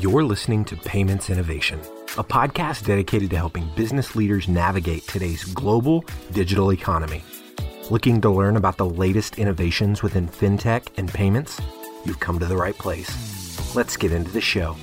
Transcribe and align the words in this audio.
You're 0.00 0.22
listening 0.22 0.64
to 0.66 0.76
Payments 0.76 1.28
Innovation, 1.28 1.80
a 2.16 2.22
podcast 2.22 2.86
dedicated 2.86 3.30
to 3.30 3.36
helping 3.36 3.68
business 3.74 4.14
leaders 4.14 4.46
navigate 4.46 5.02
today's 5.08 5.42
global 5.42 6.04
digital 6.30 6.72
economy. 6.72 7.24
Looking 7.90 8.20
to 8.20 8.30
learn 8.30 8.56
about 8.56 8.76
the 8.76 8.88
latest 8.88 9.40
innovations 9.40 10.00
within 10.00 10.28
fintech 10.28 10.86
and 10.98 11.12
payments? 11.12 11.60
You've 12.04 12.20
come 12.20 12.38
to 12.38 12.46
the 12.46 12.56
right 12.56 12.78
place. 12.78 13.74
Let's 13.74 13.96
get 13.96 14.12
into 14.12 14.30
the 14.30 14.40
show. 14.40 14.76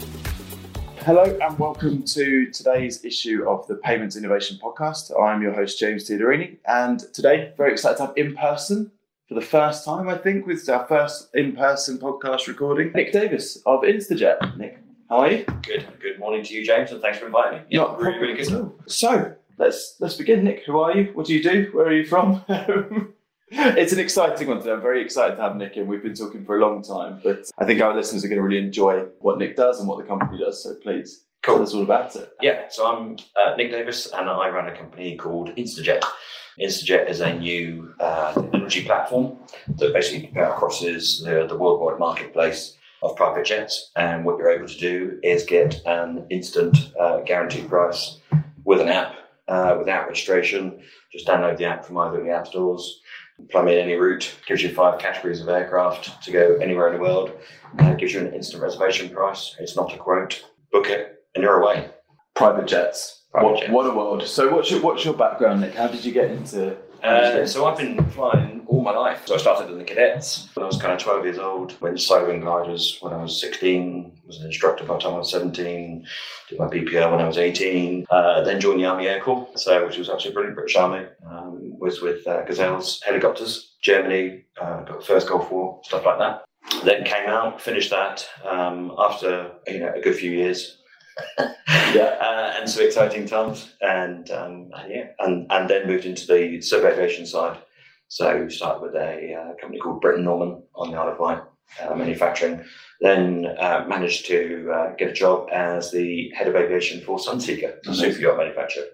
Hello 0.98 1.24
and 1.42 1.58
welcome 1.58 2.04
to 2.04 2.52
today's 2.52 3.06
issue 3.06 3.48
of 3.48 3.66
the 3.68 3.76
Payments 3.76 4.18
Innovation 4.18 4.60
Podcast. 4.62 5.18
I'm 5.18 5.42
your 5.42 5.54
host, 5.54 5.80
James 5.80 6.10
Teodorini, 6.10 6.58
and 6.68 7.00
today, 7.14 7.54
very 7.56 7.72
excited 7.72 8.00
to 8.00 8.08
have 8.08 8.18
in 8.18 8.36
person 8.36 8.92
for 9.30 9.36
the 9.36 9.42
first 9.42 9.86
time, 9.86 10.10
I 10.10 10.18
think, 10.18 10.46
with 10.46 10.68
our 10.70 10.86
first 10.88 11.34
in 11.34 11.56
person 11.56 12.00
podcast 12.00 12.48
recording, 12.48 12.92
Nick 12.92 13.14
Davis 13.14 13.62
of 13.66 13.84
Instajet. 13.84 14.58
Nick, 14.58 14.80
how 15.16 15.22
are 15.22 15.32
you? 15.32 15.46
Good. 15.62 15.88
Good 16.02 16.20
morning 16.20 16.44
to 16.44 16.54
you, 16.54 16.66
James, 16.66 16.92
and 16.92 17.02
thanks 17.02 17.20
for 17.20 17.28
inviting 17.28 17.60
me. 17.60 17.66
Yeah, 17.70 17.80
Not 17.84 18.02
really, 18.02 18.20
really 18.20 18.34
good. 18.44 18.72
So 18.88 19.34
let's 19.58 19.96
let's 20.02 20.16
begin. 20.16 20.44
Nick, 20.44 20.64
who 20.66 20.78
are 20.80 20.96
you? 20.96 21.12
What 21.14 21.26
do 21.26 21.34
you 21.34 21.42
do? 21.42 21.70
Where 21.72 21.88
are 21.88 21.94
you 21.94 22.06
from? 22.06 22.44
it's 23.50 23.94
an 23.94 24.00
exciting 24.00 24.50
one 24.50 24.58
today. 24.58 24.74
I'm 24.74 24.82
very 24.82 25.02
excited 25.02 25.38
to 25.38 25.42
have 25.42 25.56
Nick 25.56 25.78
in. 25.78 25.88
We've 25.88 26.04
been 26.04 26.16
talking 26.16 26.44
for 26.44 26.58
a 26.58 26.62
long 26.62 26.84
time, 26.84 27.22
but 27.24 27.50
I 27.58 27.64
think 27.64 27.82
our 27.82 27.96
listeners 27.96 28.26
are 28.26 28.28
going 28.28 28.40
to 28.40 28.44
really 28.44 28.58
enjoy 28.58 29.06
what 29.20 29.38
Nick 29.38 29.56
does 29.56 29.80
and 29.80 29.88
what 29.88 30.00
the 30.00 30.04
company 30.04 30.38
does. 30.38 30.62
So 30.62 30.76
please 30.84 31.24
Cool. 31.44 31.56
tell 31.56 31.64
us 31.64 31.74
all 31.74 31.84
about 31.84 32.14
it. 32.18 32.32
Yeah, 32.42 32.64
so 32.70 32.86
I'm 32.86 33.16
uh, 33.38 33.56
Nick 33.56 33.72
Davis, 33.72 34.08
and 34.12 34.30
I 34.30 34.50
run 34.50 34.68
a 34.68 34.76
company 34.76 35.16
called 35.16 35.56
Instajet. 35.56 36.04
Instajet 36.60 37.10
is 37.10 37.22
a 37.22 37.38
new 37.40 37.94
uh, 38.02 38.34
technology 38.34 38.84
platform 38.84 39.38
that 39.78 39.94
basically 39.94 40.32
crosses 40.34 41.22
the, 41.24 41.46
the 41.48 41.56
worldwide 41.56 42.00
marketplace 42.00 42.76
of 43.06 43.16
private 43.16 43.46
jets. 43.46 43.92
And 43.96 44.26
what 44.26 44.38
you're 44.38 44.50
able 44.50 44.68
to 44.68 44.78
do 44.78 45.20
is 45.24 45.44
get 45.44 45.82
an 45.86 46.26
instant 46.30 46.92
uh, 47.00 47.20
guaranteed 47.22 47.70
price 47.70 48.20
with 48.64 48.82
an 48.82 48.90
app 48.90 49.16
uh, 49.48 49.76
without 49.78 50.08
registration. 50.08 50.82
Just 51.12 51.28
download 51.28 51.58
the 51.58 51.66
app 51.66 51.86
from 51.86 51.98
either 51.98 52.20
of 52.20 52.26
the 52.26 52.32
app 52.32 52.48
stores. 52.48 53.02
Plumb 53.52 53.68
in 53.68 53.78
any 53.78 53.96
route, 53.96 54.34
gives 54.48 54.64
you 54.64 54.74
five 54.74 54.98
categories 54.98 55.42
of 55.42 55.50
aircraft 55.50 56.24
to 56.24 56.32
go 56.32 56.56
anywhere 56.62 56.88
in 56.88 56.94
the 56.94 57.02
world, 57.02 57.34
uh, 57.80 57.94
gives 57.96 58.14
you 58.14 58.22
an 58.22 58.34
instant 58.34 58.64
reservation 58.64 59.10
price. 59.10 59.56
It's 59.60 59.76
not 59.76 59.94
a 59.94 59.98
quote. 59.98 60.46
Book 60.72 60.88
it, 60.88 61.26
and 61.36 61.44
you're 61.44 61.62
away. 61.62 61.90
Private 62.34 62.66
jets. 62.66 63.24
Private 63.32 63.52
what, 63.52 63.60
jets. 63.60 63.72
what 63.74 63.86
a 63.88 63.94
world. 63.94 64.24
So 64.24 64.56
what's 64.56 64.72
your 64.72 64.80
what's 64.82 65.04
your 65.04 65.16
background, 65.16 65.62
Nick? 65.62 65.76
How 65.76 65.90
did 65.90 66.06
you 66.06 66.14
get 66.14 66.32
into? 66.32 66.78
Uh, 67.06 67.46
so 67.46 67.66
I've 67.66 67.78
been 67.78 68.04
flying 68.12 68.64
all 68.68 68.82
my 68.82 68.92
life. 68.92 69.24
So 69.26 69.36
I 69.36 69.38
started 69.38 69.72
in 69.72 69.78
the 69.78 69.84
cadets 69.84 70.50
when 70.54 70.64
I 70.64 70.68
was 70.68 70.82
kind 70.82 70.94
of 70.94 71.00
12 71.00 71.26
years 71.26 71.38
old. 71.38 71.80
Went 71.82 71.98
soloing 71.98 72.42
gliders 72.42 72.98
when 73.02 73.14
I 73.14 73.22
was 73.22 73.40
16. 73.40 74.12
Was 74.26 74.40
an 74.40 74.48
instructor 74.48 74.84
by 74.84 74.96
the 74.96 75.02
time 75.02 75.14
I 75.14 75.20
was 75.20 75.32
17. 75.32 76.06
Did 76.50 76.60
my 76.60 76.68
PPL 76.68 77.12
when 77.12 77.22
I 77.22 77.28
was 77.28 77.38
18. 77.38 78.06
Uh, 78.10 78.42
then 78.42 78.60
joined 78.60 78.80
the 78.80 78.86
Army 78.86 79.08
Air 79.08 79.22
Corps, 79.22 79.48
so 79.56 79.86
which 79.86 79.98
was 79.98 80.10
actually 80.10 80.34
brilliant. 80.34 80.56
British 80.56 80.76
Army. 80.76 81.06
Um, 81.30 81.78
was 81.80 82.02
with 82.02 82.26
uh, 82.28 82.44
Gazelles 82.46 83.02
helicopters, 83.04 83.76
Germany. 83.82 84.46
Uh, 84.60 84.84
got 84.84 85.00
the 85.00 85.06
first 85.06 85.28
Gulf 85.28 85.52
War, 85.52 85.80
stuff 85.84 86.06
like 86.06 86.18
that. 86.18 86.44
Then 86.84 87.04
came 87.04 87.28
out, 87.28 87.62
finished 87.62 87.92
that 87.92 88.28
um, 88.44 88.94
after 88.98 89.52
you 89.68 89.80
know 89.80 89.94
a 89.94 90.02
good 90.02 90.16
few 90.16 90.32
years. 90.32 90.78
Yeah. 91.94 92.18
uh, 92.22 92.54
and 92.60 92.70
some 92.70 92.84
exciting 92.86 93.26
times, 93.26 93.74
and 93.82 94.30
um, 94.32 94.70
and 94.74 94.92
yeah, 94.92 95.08
and 95.20 95.50
and 95.50 95.70
then 95.70 95.88
moved 95.88 96.06
into 96.06 96.28
the 96.28 96.60
civil 96.62 96.88
aviation 96.88 97.26
side. 97.26 97.58
So 98.08 98.48
started 98.50 98.82
with 98.82 98.96
a 98.96 99.34
uh, 99.34 99.54
company 99.62 99.80
called 99.80 100.02
Britten-Norman 100.02 100.62
on 100.76 100.92
the 100.92 100.98
Isle 100.98 101.14
of 101.14 101.20
Wight, 101.20 101.42
uh, 101.82 101.96
manufacturing. 101.96 102.64
Then 103.02 103.46
uh, 103.60 103.86
managed 103.88 104.26
to 104.28 104.72
uh, 104.74 104.96
get 104.96 105.10
a 105.10 105.14
job 105.14 105.50
as 105.52 105.92
the 105.92 106.32
head 106.36 106.48
of 106.48 106.56
aviation 106.56 107.02
for 107.02 107.18
Sunseeker, 107.18 107.76
a 107.78 107.80
Amazing. 107.88 108.12
super 108.12 108.22
yacht 108.22 108.38
manufacturer. 108.38 108.86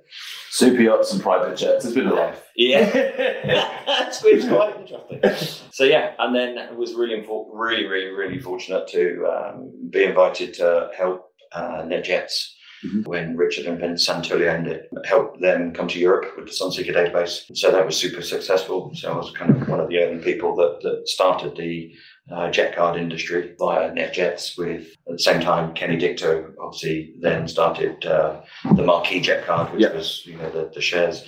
Super 0.49 0.81
yachts 0.81 1.13
and 1.13 1.21
private 1.21 1.57
jets. 1.57 1.85
It's 1.85 1.93
been 1.93 2.07
a 2.07 2.13
life. 2.13 2.43
Yeah, 2.55 2.89
it's, 2.93 4.23
it's 4.23 4.47
quite 4.47 4.75
interesting. 4.79 5.69
So 5.71 5.83
yeah, 5.83 6.13
and 6.19 6.35
then 6.35 6.75
was 6.77 6.93
really, 6.93 7.15
really, 7.53 7.85
really, 7.85 8.11
really 8.11 8.39
fortunate 8.39 8.87
to 8.89 9.25
um, 9.25 9.71
be 9.89 10.03
invited 10.03 10.53
to 10.55 10.89
help 10.97 11.30
uh, 11.53 11.83
NetJets 11.83 12.55
Mhm. 12.83 13.05
when 13.05 13.37
Richard 13.37 13.67
and 13.67 13.79
Vince 13.79 14.07
Santulli 14.07 14.47
ended, 14.47 14.87
help 15.05 15.39
them 15.39 15.71
come 15.71 15.87
to 15.89 15.99
Europe 15.99 16.35
with 16.35 16.47
the 16.47 16.51
Sunseeker 16.51 16.95
database. 16.95 17.45
So 17.55 17.69
that 17.69 17.85
was 17.85 17.95
super 17.95 18.23
successful. 18.23 18.91
So 18.95 19.11
I 19.11 19.15
was 19.15 19.29
kind 19.31 19.51
of 19.51 19.67
one 19.69 19.79
of 19.79 19.87
the 19.87 19.99
early 19.99 20.17
people 20.17 20.55
that, 20.55 20.79
that 20.81 21.07
started 21.07 21.55
the 21.55 21.93
uh, 22.31 22.49
jet 22.51 22.75
card 22.75 22.97
industry 22.97 23.55
via 23.59 23.91
NetJets. 23.91 24.57
With 24.57 24.87
at 25.07 25.13
the 25.13 25.19
same 25.19 25.41
time, 25.41 25.73
Kenny 25.73 25.97
Dichter 25.97 26.53
obviously 26.61 27.13
then 27.19 27.47
started 27.47 28.05
uh, 28.05 28.41
the 28.75 28.83
Marquis 28.83 29.21
Jet 29.21 29.45
Card, 29.45 29.71
which 29.71 29.81
Yeah. 29.81 29.93
was 29.93 30.25
you 30.25 30.37
know 30.37 30.49
the, 30.49 30.71
the 30.73 30.81
shares. 30.81 31.25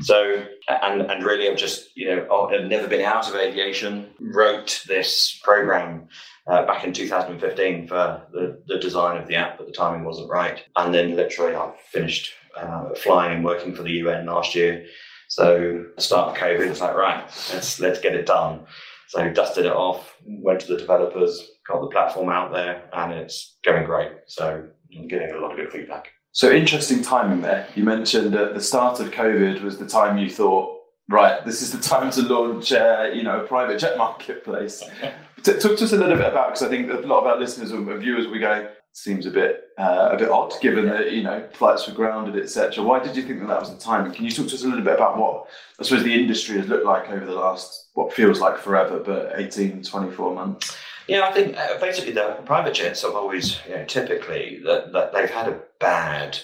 So 0.00 0.44
and 0.68 1.02
and 1.02 1.24
really, 1.24 1.48
I've 1.48 1.56
just 1.56 1.96
you 1.96 2.08
know 2.14 2.48
I've 2.50 2.66
never 2.66 2.88
been 2.88 3.04
out 3.04 3.28
of 3.28 3.34
aviation. 3.36 4.10
Wrote 4.20 4.82
this 4.88 5.38
program 5.42 6.08
uh, 6.46 6.66
back 6.66 6.84
in 6.84 6.92
2015 6.92 7.86
for 7.88 8.22
the, 8.32 8.62
the 8.66 8.78
design 8.78 9.16
of 9.20 9.28
the 9.28 9.36
app, 9.36 9.58
but 9.58 9.66
the 9.66 9.72
timing 9.72 10.04
wasn't 10.04 10.28
right. 10.30 10.62
And 10.76 10.92
then 10.92 11.14
literally, 11.16 11.54
I 11.54 11.72
finished 11.90 12.32
uh, 12.56 12.94
flying 12.96 13.36
and 13.36 13.44
working 13.44 13.74
for 13.74 13.82
the 13.84 13.92
UN 13.92 14.26
last 14.26 14.54
year. 14.54 14.84
So 15.28 15.84
the 15.96 16.02
start 16.02 16.30
of 16.30 16.36
COVID, 16.36 16.68
it's 16.68 16.80
like 16.80 16.94
right, 16.94 17.22
let's 17.54 17.80
let's 17.80 18.00
get 18.00 18.14
it 18.14 18.26
done. 18.26 18.66
So 19.12 19.30
dusted 19.30 19.66
it 19.66 19.72
off, 19.72 20.16
went 20.26 20.60
to 20.60 20.68
the 20.68 20.78
developers, 20.78 21.50
got 21.68 21.82
the 21.82 21.88
platform 21.88 22.30
out 22.30 22.50
there, 22.50 22.84
and 22.94 23.12
it's 23.12 23.58
going 23.62 23.84
great. 23.84 24.10
So 24.26 24.66
I'm 24.96 25.06
getting 25.06 25.32
a 25.32 25.38
lot 25.38 25.50
of 25.50 25.58
good 25.58 25.70
feedback. 25.70 26.08
So 26.30 26.50
interesting 26.50 27.02
timing 27.02 27.42
there. 27.42 27.68
You 27.74 27.84
mentioned 27.84 28.34
at 28.34 28.54
the 28.54 28.60
start 28.62 29.00
of 29.00 29.10
COVID 29.10 29.60
was 29.60 29.76
the 29.76 29.86
time 29.86 30.16
you 30.16 30.30
thought, 30.30 30.80
right, 31.10 31.44
this 31.44 31.60
is 31.60 31.72
the 31.72 31.78
time 31.78 32.10
to 32.12 32.22
launch, 32.22 32.72
uh, 32.72 33.10
you 33.12 33.22
know, 33.22 33.44
a 33.44 33.46
private 33.46 33.78
jet 33.78 33.98
marketplace. 33.98 34.82
Talk 35.42 35.60
to 35.60 35.74
us 35.74 35.92
a 35.92 35.96
little 35.98 36.16
bit 36.16 36.28
about 36.28 36.54
because 36.54 36.62
I 36.62 36.70
think 36.70 36.90
a 36.90 37.06
lot 37.06 37.20
of 37.20 37.26
our 37.26 37.38
listeners 37.38 37.70
and 37.72 37.86
viewers 38.00 38.28
we 38.28 38.38
go 38.38 38.66
seems 38.92 39.24
a 39.26 39.30
bit 39.30 39.70
uh, 39.78 40.10
a 40.12 40.18
bit 40.18 40.28
odd 40.28 40.52
given 40.60 40.86
that 40.86 41.12
you 41.12 41.22
know 41.22 41.46
flights 41.54 41.86
were 41.86 41.94
grounded 41.94 42.40
etc. 42.40 42.84
Why 42.84 43.02
did 43.02 43.16
you 43.16 43.22
think 43.22 43.40
that 43.40 43.48
that 43.48 43.60
was 43.60 43.70
the 43.70 43.78
timing? 43.78 44.12
Can 44.12 44.24
you 44.24 44.30
talk 44.30 44.48
to 44.48 44.54
us 44.54 44.64
a 44.64 44.68
little 44.68 44.84
bit 44.84 44.94
about 44.94 45.18
what 45.18 45.46
I 45.80 45.84
suppose 45.84 46.04
the 46.04 46.14
industry 46.14 46.58
has 46.58 46.68
looked 46.68 46.84
like 46.84 47.08
over 47.10 47.24
the 47.24 47.32
last 47.32 47.88
what 47.94 48.12
feels 48.12 48.40
like 48.40 48.58
forever, 48.58 48.98
but 48.98 49.32
18, 49.36 49.82
24 49.82 50.34
months? 50.34 50.76
Yeah, 51.08 51.28
I 51.28 51.32
think 51.32 51.56
uh, 51.56 51.78
basically 51.78 52.12
the 52.12 52.38
private 52.44 52.74
jets 52.74 53.02
have 53.02 53.14
always, 53.14 53.58
you 53.66 53.74
know, 53.74 53.84
typically 53.84 54.60
that, 54.64 54.92
that 54.92 55.12
they've 55.12 55.28
had 55.28 55.48
a 55.48 55.60
bad 55.80 56.38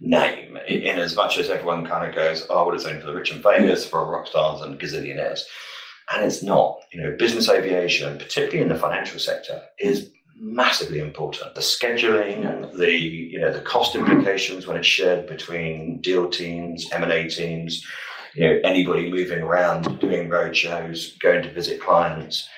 name 0.00 0.56
in, 0.68 0.82
in 0.82 0.98
as 0.98 1.16
much 1.16 1.38
as 1.38 1.50
everyone 1.50 1.86
kind 1.86 2.08
of 2.08 2.14
goes, 2.14 2.46
oh, 2.48 2.64
well, 2.66 2.74
it's 2.74 2.84
only 2.84 3.00
for 3.00 3.06
the 3.06 3.14
rich 3.14 3.32
and 3.32 3.42
famous, 3.42 3.86
for 3.86 4.04
rock 4.10 4.26
stars 4.26 4.60
and 4.60 4.78
gazillionaires. 4.78 5.40
And 6.12 6.24
it's 6.24 6.42
not. 6.42 6.80
You 6.92 7.02
know, 7.02 7.16
business 7.18 7.48
aviation, 7.48 8.18
particularly 8.18 8.62
in 8.62 8.68
the 8.68 8.76
financial 8.76 9.18
sector, 9.18 9.62
is 9.78 10.10
massively 10.38 10.98
important. 10.98 11.54
The 11.54 11.60
scheduling, 11.60 12.46
and 12.48 12.78
the 12.78 12.92
you 12.92 13.40
know, 13.40 13.52
the 13.52 13.60
cost 13.60 13.94
implications 13.94 14.66
when 14.66 14.76
it's 14.76 14.86
shared 14.86 15.26
between 15.26 16.00
deal 16.00 16.28
teams, 16.28 16.90
M 16.92 17.02
and 17.02 17.12
A 17.12 17.28
teams, 17.28 17.84
you 18.34 18.46
know, 18.46 18.60
anybody 18.64 19.10
moving 19.10 19.40
around, 19.40 20.00
doing 20.00 20.28
road 20.28 20.56
shows, 20.56 21.16
going 21.18 21.42
to 21.42 21.52
visit 21.52 21.80
clients. 21.80 22.48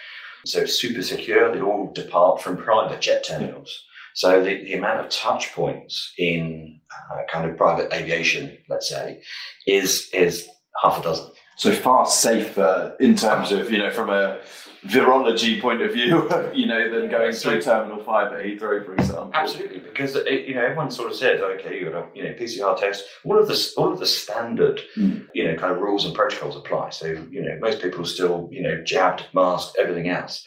So 0.45 0.65
super 0.65 1.03
secure. 1.03 1.53
They 1.53 1.61
all 1.61 1.93
depart 1.93 2.41
from 2.41 2.57
private 2.57 3.01
jet 3.01 3.25
terminals. 3.25 3.85
So 4.15 4.43
the, 4.43 4.65
the 4.65 4.75
amount 4.75 5.01
of 5.01 5.11
touch 5.11 5.53
points 5.53 6.15
in 6.17 6.81
uh, 7.13 7.23
kind 7.31 7.51
of 7.51 7.57
private 7.57 7.93
aviation, 7.93 8.57
let's 8.69 8.89
say, 8.89 9.21
is 9.67 10.09
is 10.15 10.49
half 10.83 11.01
a 11.01 11.03
dozen. 11.03 11.31
So 11.57 11.73
far 11.73 12.07
safer 12.07 12.95
in 13.01 13.17
terms 13.17 13.51
of 13.53 13.71
you 13.71 13.79
know 13.79 13.91
from 13.91 14.11
a 14.11 14.39
virology 14.87 15.61
point 15.61 15.83
of 15.83 15.93
view, 15.93 16.29
you 16.55 16.67
know, 16.67 16.91
than 16.91 17.11
going 17.11 17.33
through 17.33 17.61
Terminal 17.63 18.03
Five 18.05 18.33
at 18.33 18.45
Heathrow, 18.45 18.85
for 18.85 18.95
example. 18.95 19.31
Absolutely, 19.35 19.81
because 19.81 20.15
it, 20.17 20.47
you 20.47 20.55
know 20.55 20.63
everyone 20.63 20.91
sort 20.91 21.11
of 21.11 21.17
says, 21.17 21.41
okay, 21.41 21.79
you 21.81 21.91
got 21.91 21.95
a 22.05 22.07
you 22.15 22.23
know 22.25 22.33
PCR 22.35 22.79
test. 22.79 23.05
All 23.25 23.39
of 23.39 23.49
the 23.49 23.73
all 23.77 23.93
of 23.93 23.99
the 23.99 24.07
standard 24.07 24.81
Mm. 24.97 25.27
you 25.35 25.45
know 25.47 25.57
kind 25.57 25.73
of 25.75 25.81
rules 25.81 26.05
and 26.05 26.15
protocols 26.15 26.57
apply. 26.57 26.91
So 26.91 27.07
you 27.07 27.43
know 27.43 27.59
most 27.61 27.83
people 27.83 28.05
still 28.05 28.49
you 28.53 28.63
know 28.63 28.83
jabbed, 28.85 29.27
masked, 29.35 29.77
everything 29.79 30.09
else. 30.09 30.47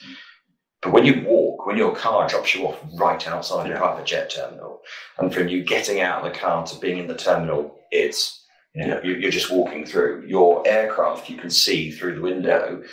But 0.81 0.94
when 0.94 1.06
you 1.06 1.24
walk, 1.25 1.66
when 1.66 1.75
your 1.75 1.94
car 1.94 2.28
drops 2.30 2.56
you 2.56 2.66
off 2.68 2.80
right 2.98 3.28
outside 3.28 3.68
Yeah. 3.68 3.75
a 3.75 3.78
private 3.78 4.06
jet 4.06 4.30
terminal, 4.30 4.81
and 5.18 5.34
from 5.34 5.50
you 5.50 5.63
getting 5.63 6.00
out 6.00 6.24
of 6.25 6.31
the 6.31 6.39
car 6.39 6.66
to 6.66 6.80
being 6.80 7.00
in 7.00 7.07
the 7.07 7.16
terminal, 7.18 7.78
it's 7.92 8.38
you 8.74 8.88
know, 8.88 9.01
you- 9.04 9.16
you're 9.16 9.31
just 9.31 9.51
walking 9.51 9.86
through 9.86 10.25
your 10.27 10.68
aircraft. 10.68 11.30
You 11.30 11.38
can 11.38 11.50
see 11.50 11.92
through 11.92 12.16
the 12.16 12.21
window, 12.21 12.83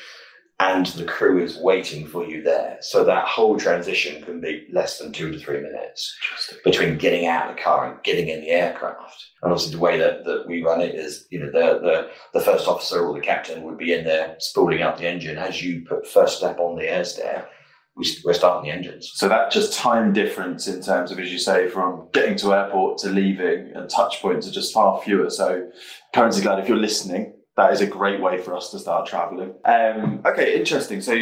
and 0.59 0.87
the 0.87 1.05
crew 1.05 1.43
is 1.43 1.59
waiting 1.59 2.07
for 2.07 2.25
you 2.25 2.43
there. 2.43 2.79
So 2.81 3.05
that 3.05 3.27
whole 3.27 3.59
transition 3.59 4.23
can 4.23 4.41
be 4.41 4.67
less 4.73 4.99
than 4.99 5.13
two 5.13 5.31
to 5.31 5.39
three 5.39 5.61
minutes 5.61 6.17
between 6.65 6.97
getting 6.97 7.27
out 7.27 7.51
of 7.51 7.57
the 7.57 7.63
car 7.63 7.93
and 7.93 8.03
getting 8.03 8.29
in 8.29 8.41
the 8.41 8.49
aircraft. 8.49 9.23
And 9.43 9.53
obviously, 9.53 9.75
the 9.77 9.83
way 9.83 9.99
that, 9.99 10.25
that 10.25 10.47
we 10.47 10.63
run 10.63 10.81
it 10.81 10.95
is, 10.95 11.27
you 11.31 11.41
know, 11.41 11.51
the, 11.51 11.79
the 11.81 12.11
the 12.33 12.41
first 12.45 12.67
officer 12.67 13.07
or 13.07 13.15
the 13.15 13.21
captain 13.21 13.65
would 13.65 13.77
be 13.77 13.93
in 13.93 14.05
there 14.05 14.37
spooling 14.39 14.81
up 14.81 14.97
the 14.97 15.07
engine 15.07 15.37
as 15.37 15.63
you 15.63 15.85
put 15.87 16.07
first 16.07 16.39
step 16.39 16.59
on 16.59 16.77
the 16.77 16.91
air 16.91 17.05
stair. 17.05 17.49
We, 17.97 18.07
we're 18.25 18.35
starting 18.35 18.71
the 18.71 18.77
engines. 18.77 19.11
So 19.15 19.29
that 19.29 19.51
just 19.51 19.73
time 19.73 20.13
difference 20.13 20.69
in 20.69 20.83
terms 20.83 21.11
of, 21.11 21.19
as 21.19 21.33
you 21.33 21.39
say, 21.39 21.69
from 21.69 22.09
getting 22.13 22.37
to 22.39 22.53
airport 22.53 22.99
to 22.99 23.09
leaving 23.09 23.73
and 23.75 23.89
touch 23.89 24.21
points 24.21 24.47
are 24.47 24.53
just 24.53 24.75
far 24.75 25.01
fewer. 25.01 25.31
So 25.31 25.71
Currency 26.15 26.43
Cloud 26.43 26.61
if 26.61 26.69
you're 26.69 26.77
listening, 26.77 27.35
that 27.57 27.73
is 27.73 27.81
a 27.81 27.87
great 27.87 28.21
way 28.21 28.37
for 28.37 28.55
us 28.55 28.71
to 28.73 28.79
start 28.79 29.07
traveling. 29.07 29.55
Um, 29.65 30.21
okay, 30.27 30.59
interesting. 30.59 31.01
So 31.01 31.13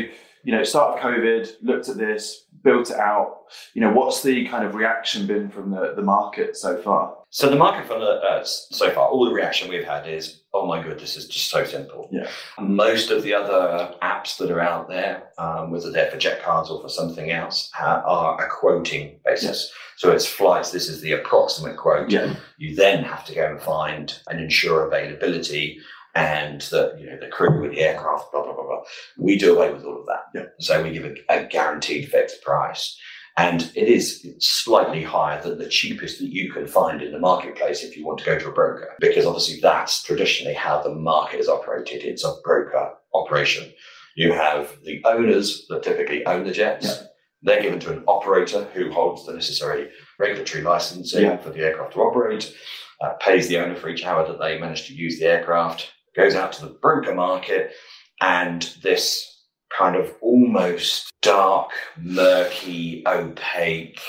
you 0.45 0.53
know, 0.53 0.63
start 0.63 0.99
of 0.99 1.05
COVID, 1.05 1.49
looked 1.63 1.89
at 1.89 1.97
this, 1.97 2.44
built 2.65 2.91
it 2.91 2.97
out. 2.97 3.43
You 3.75 3.83
know, 3.83 3.93
what's 3.93 4.23
the 4.23 4.49
kind 4.49 4.65
of 4.65 4.75
reaction 4.75 5.27
been 5.27 5.51
from 5.51 5.71
the, 5.71 5.93
the 5.95 6.03
market 6.03 6.57
so 6.57 6.81
far? 6.83 7.17
So 7.31 7.51
the 7.51 7.57
market 7.57 7.87
from 7.87 8.01
the 8.01 8.07
uh, 8.07 8.45
so 8.45 8.91
far, 8.91 9.09
all 9.09 9.25
the 9.25 9.35
reaction 9.35 9.69
we've 9.69 9.85
had 9.85 10.09
is, 10.09 10.43
oh 10.53 10.67
my 10.67 10.83
god, 10.83 10.99
this 10.99 11.17
is 11.17 11.29
just 11.29 11.51
so 11.51 11.65
simple. 11.65 12.09
Yeah. 12.11 12.29
Most 12.61 13.11
of 13.11 13.23
the 13.23 13.35
other 13.35 13.95
apps 14.03 14.39
that 14.39 14.51
are 14.51 14.61
out 14.61 14.89
there, 14.89 15.31
um, 15.39 15.71
whether 15.71 15.91
they're 15.91 16.11
for 16.11 16.17
jet 16.17 16.43
cards 16.43 16.71
or 16.71 16.81
for 16.81 16.89
something 16.89 17.31
else, 17.31 17.71
uh, 17.79 18.03
are 18.05 18.45
a 18.45 18.49
quoting 18.49 19.21
basis. 19.25 19.73
So 19.97 20.11
it's 20.11 20.27
flights. 20.27 20.71
This 20.71 20.89
is 20.89 21.01
the 21.01 21.13
approximate 21.13 21.77
quote. 21.77 22.11
Yeah. 22.11 22.35
You 22.57 22.75
then 22.75 23.05
have 23.05 23.25
to 23.27 23.35
go 23.35 23.51
and 23.51 23.61
find 23.61 24.17
and 24.29 24.41
ensure 24.41 24.87
availability 24.87 25.81
and 26.15 26.61
the 26.63 26.95
you 26.99 27.07
know 27.07 27.19
the 27.21 27.29
crew 27.29 27.61
with 27.61 27.73
the 27.73 27.81
aircraft, 27.81 28.33
blah 28.33 28.43
blah 28.45 28.55
blah 28.55 28.65
blah. 28.65 28.83
We 29.19 29.37
do 29.39 29.57
away 29.57 29.73
with 29.73 29.85
all 29.85 30.01
of 30.01 30.07
that. 30.07 30.25
Yeah. 30.35 30.47
So 30.61 30.83
we 30.83 30.93
give 30.93 31.05
a, 31.05 31.15
a 31.29 31.47
guaranteed 31.47 32.09
fixed 32.11 32.43
price. 32.43 32.99
And 33.37 33.63
it 33.75 33.89
is 33.89 34.25
slightly 34.39 35.03
higher 35.03 35.43
than 35.43 35.59
the 35.59 35.69
cheapest 35.69 36.21
that 36.21 36.29
you 36.33 36.53
can 36.53 36.69
find 36.69 37.03
in 37.03 37.11
the 37.11 37.19
marketplace 37.19 37.83
if 37.83 37.97
you 37.97 38.07
want 38.07 38.21
to 38.21 38.25
go 38.25 38.39
to 38.39 38.49
a 38.49 38.53
broker, 38.53 38.93
because 39.01 39.27
obviously 39.27 39.59
that's 39.61 40.05
traditionally 40.05 40.55
how 40.55 40.81
the 40.81 40.95
market 40.95 41.41
is 41.41 41.49
operated. 41.49 42.05
It's 42.05 42.25
a 42.25 42.33
broker 42.45 42.93
operation. 43.13 43.73
You 44.15 44.33
have 44.35 44.77
the 44.85 45.03
owners 45.05 45.67
that 45.69 45.83
typically 45.83 46.25
own 46.27 46.45
the 46.45 46.53
jets. 46.53 46.87
Yeah. 46.87 47.07
They're 47.43 47.63
given 47.63 47.81
to 47.81 47.93
an 47.93 48.05
operator 48.07 48.69
who 48.73 48.93
holds 48.93 49.27
the 49.27 49.33
necessary 49.33 49.91
regulatory 50.21 50.63
licensing 50.63 51.25
Yeah. 51.25 51.37
for 51.39 51.51
the 51.51 51.59
aircraft 51.59 51.95
to 51.95 52.03
operate, 52.03 52.55
uh, 53.01 53.15
pays 53.15 53.49
the 53.49 53.59
owner 53.59 53.75
for 53.75 53.89
each 53.89 54.05
hour 54.05 54.25
that 54.29 54.39
they 54.39 54.61
manage 54.61 54.87
to 54.87 54.95
use 54.95 55.19
the 55.19 55.27
aircraft, 55.27 55.91
goes 56.17 56.35
out 56.35 56.53
to 56.55 56.67
the 56.67 56.73
broker 56.73 57.15
market, 57.15 57.73
and 58.21 58.63
this 58.83 59.43
kind 59.77 59.97
of 59.97 60.15
almost 60.21 61.11
dark, 61.23 61.71
murky, 61.97 63.03
opaque, 63.07 64.01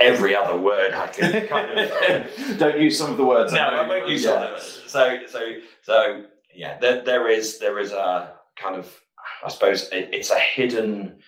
every 0.00 0.34
other 0.34 0.56
word 0.56 0.92
I 0.92 1.06
can 1.08 1.46
kind 1.48 1.78
of. 1.78 2.58
Don't 2.58 2.80
use 2.80 2.98
some 2.98 3.10
of 3.10 3.16
the 3.16 3.24
words. 3.24 3.52
no, 3.52 3.60
I 3.60 3.86
won't 3.86 4.08
use 4.08 4.24
yeah. 4.24 4.30
all 4.30 4.42
of 4.42 4.56
it. 4.56 4.62
So, 4.62 5.18
so, 5.28 5.40
so, 5.82 6.24
yeah, 6.54 6.78
there, 6.78 7.04
there 7.04 7.28
is 7.28 7.58
there 7.58 7.78
is 7.78 7.92
a 7.92 8.32
kind 8.56 8.76
of, 8.76 8.92
I 9.44 9.48
suppose, 9.48 9.88
it, 9.90 10.08
it's 10.12 10.30
a 10.30 10.38
hidden. 10.38 11.18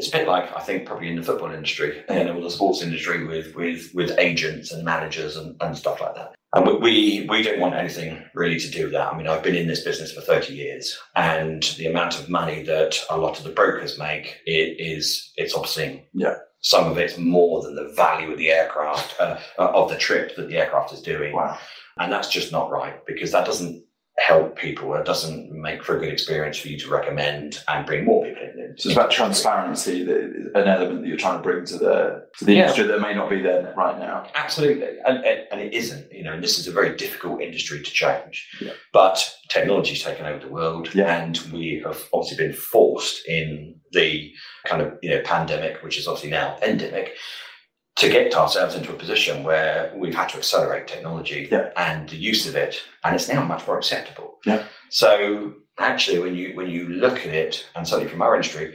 It's 0.00 0.08
a 0.08 0.12
bit 0.12 0.26
like 0.26 0.50
I 0.56 0.60
think 0.60 0.86
probably 0.86 1.08
in 1.08 1.16
the 1.16 1.22
football 1.22 1.50
industry 1.50 2.02
and 2.08 2.26
in 2.26 2.40
the 2.40 2.50
sports 2.50 2.80
industry 2.80 3.26
with 3.26 3.54
with 3.54 3.94
with 3.94 4.18
agents 4.18 4.72
and 4.72 4.82
managers 4.82 5.36
and, 5.36 5.54
and 5.60 5.76
stuff 5.76 6.00
like 6.00 6.14
that. 6.14 6.34
And 6.54 6.80
we, 6.80 7.26
we 7.28 7.42
don't 7.42 7.60
want 7.60 7.74
anything 7.74 8.24
really 8.34 8.58
to 8.58 8.70
do 8.70 8.84
with 8.84 8.92
that. 8.94 9.12
I 9.12 9.16
mean, 9.16 9.26
I've 9.26 9.42
been 9.42 9.54
in 9.54 9.68
this 9.68 9.84
business 9.84 10.10
for 10.10 10.22
thirty 10.22 10.54
years, 10.54 10.98
and 11.16 11.62
the 11.76 11.84
amount 11.84 12.18
of 12.18 12.30
money 12.30 12.62
that 12.62 12.98
a 13.10 13.18
lot 13.18 13.36
of 13.36 13.44
the 13.44 13.50
brokers 13.50 13.98
make 13.98 14.38
it 14.46 14.80
is 14.80 15.34
it's 15.36 15.54
obscene. 15.54 16.04
Yeah. 16.14 16.36
Some 16.62 16.90
of 16.90 16.96
it's 16.96 17.18
more 17.18 17.62
than 17.62 17.74
the 17.74 17.92
value 17.94 18.32
of 18.32 18.38
the 18.38 18.52
aircraft 18.52 19.20
uh, 19.20 19.36
of 19.58 19.90
the 19.90 19.98
trip 19.98 20.34
that 20.36 20.48
the 20.48 20.56
aircraft 20.56 20.94
is 20.94 21.02
doing. 21.02 21.34
Wow. 21.34 21.58
And 21.98 22.10
that's 22.10 22.30
just 22.30 22.52
not 22.52 22.70
right 22.70 23.04
because 23.04 23.32
that 23.32 23.44
doesn't 23.44 23.84
help 24.20 24.56
people. 24.56 24.92
and 24.92 25.00
It 25.00 25.06
doesn't 25.06 25.50
make 25.50 25.82
for 25.82 25.96
a 25.96 26.00
good 26.00 26.12
experience 26.12 26.58
for 26.58 26.68
you 26.68 26.78
to 26.78 26.90
recommend 26.90 27.62
and 27.68 27.86
bring 27.86 28.04
more 28.04 28.24
people 28.24 28.42
in. 28.42 28.74
So 28.76 28.88
it's 28.90 28.96
about 28.96 29.10
transparency, 29.10 30.02
an 30.02 30.52
element 30.68 31.00
that 31.00 31.08
you're 31.08 31.16
trying 31.16 31.38
to 31.38 31.42
bring 31.42 31.64
to 31.64 31.78
the 31.78 32.26
to 32.38 32.44
the 32.44 32.52
Yeah. 32.54 32.62
industry 32.62 32.86
that 32.88 33.00
may 33.00 33.14
not 33.14 33.30
be 33.30 33.40
there 33.40 33.72
right 33.76 33.98
now. 33.98 34.26
Absolutely. 34.34 34.98
And, 35.06 35.24
and, 35.24 35.40
and 35.50 35.60
it 35.60 35.72
isn't, 35.72 36.12
you 36.12 36.22
know, 36.22 36.32
and 36.34 36.42
this 36.44 36.58
is 36.58 36.66
a 36.68 36.72
very 36.72 36.94
difficult 36.96 37.40
industry 37.40 37.82
to 37.82 37.90
change. 37.90 38.48
Yeah. 38.60 38.72
But 38.92 39.16
technology's 39.48 40.02
taken 40.02 40.26
over 40.26 40.38
the 40.46 40.52
world 40.52 40.94
Yeah. 40.94 41.22
and 41.22 41.38
we 41.52 41.82
have 41.86 42.04
obviously 42.12 42.44
been 42.46 42.54
forced 42.54 43.26
in 43.26 43.76
the 43.92 44.32
kind 44.66 44.82
of, 44.82 44.98
you 45.02 45.10
know, 45.10 45.22
pandemic, 45.24 45.82
which 45.82 45.98
is 45.98 46.06
obviously 46.06 46.30
now 46.30 46.58
endemic, 46.62 47.16
to 48.00 48.08
get 48.08 48.34
ourselves 48.34 48.74
into 48.74 48.90
a 48.92 48.96
position 48.96 49.42
where 49.42 49.92
we've 49.94 50.14
had 50.14 50.28
to 50.30 50.38
accelerate 50.38 50.86
technology 50.88 51.48
Yeah. 51.50 51.70
and 51.76 52.08
the 52.08 52.16
use 52.16 52.48
of 52.48 52.54
it, 52.56 52.80
and 53.04 53.14
it's 53.14 53.28
now 53.28 53.42
much 53.44 53.66
more 53.66 53.78
acceptable. 53.78 54.38
Yeah. 54.46 54.64
So 54.90 55.54
actually, 55.78 56.18
when 56.18 56.34
you 56.34 56.54
when 56.56 56.68
you 56.68 56.88
look 56.88 57.18
at 57.26 57.34
it, 57.44 57.66
and 57.74 57.86
certainly 57.86 58.10
from 58.10 58.22
our 58.22 58.34
industry, 58.34 58.74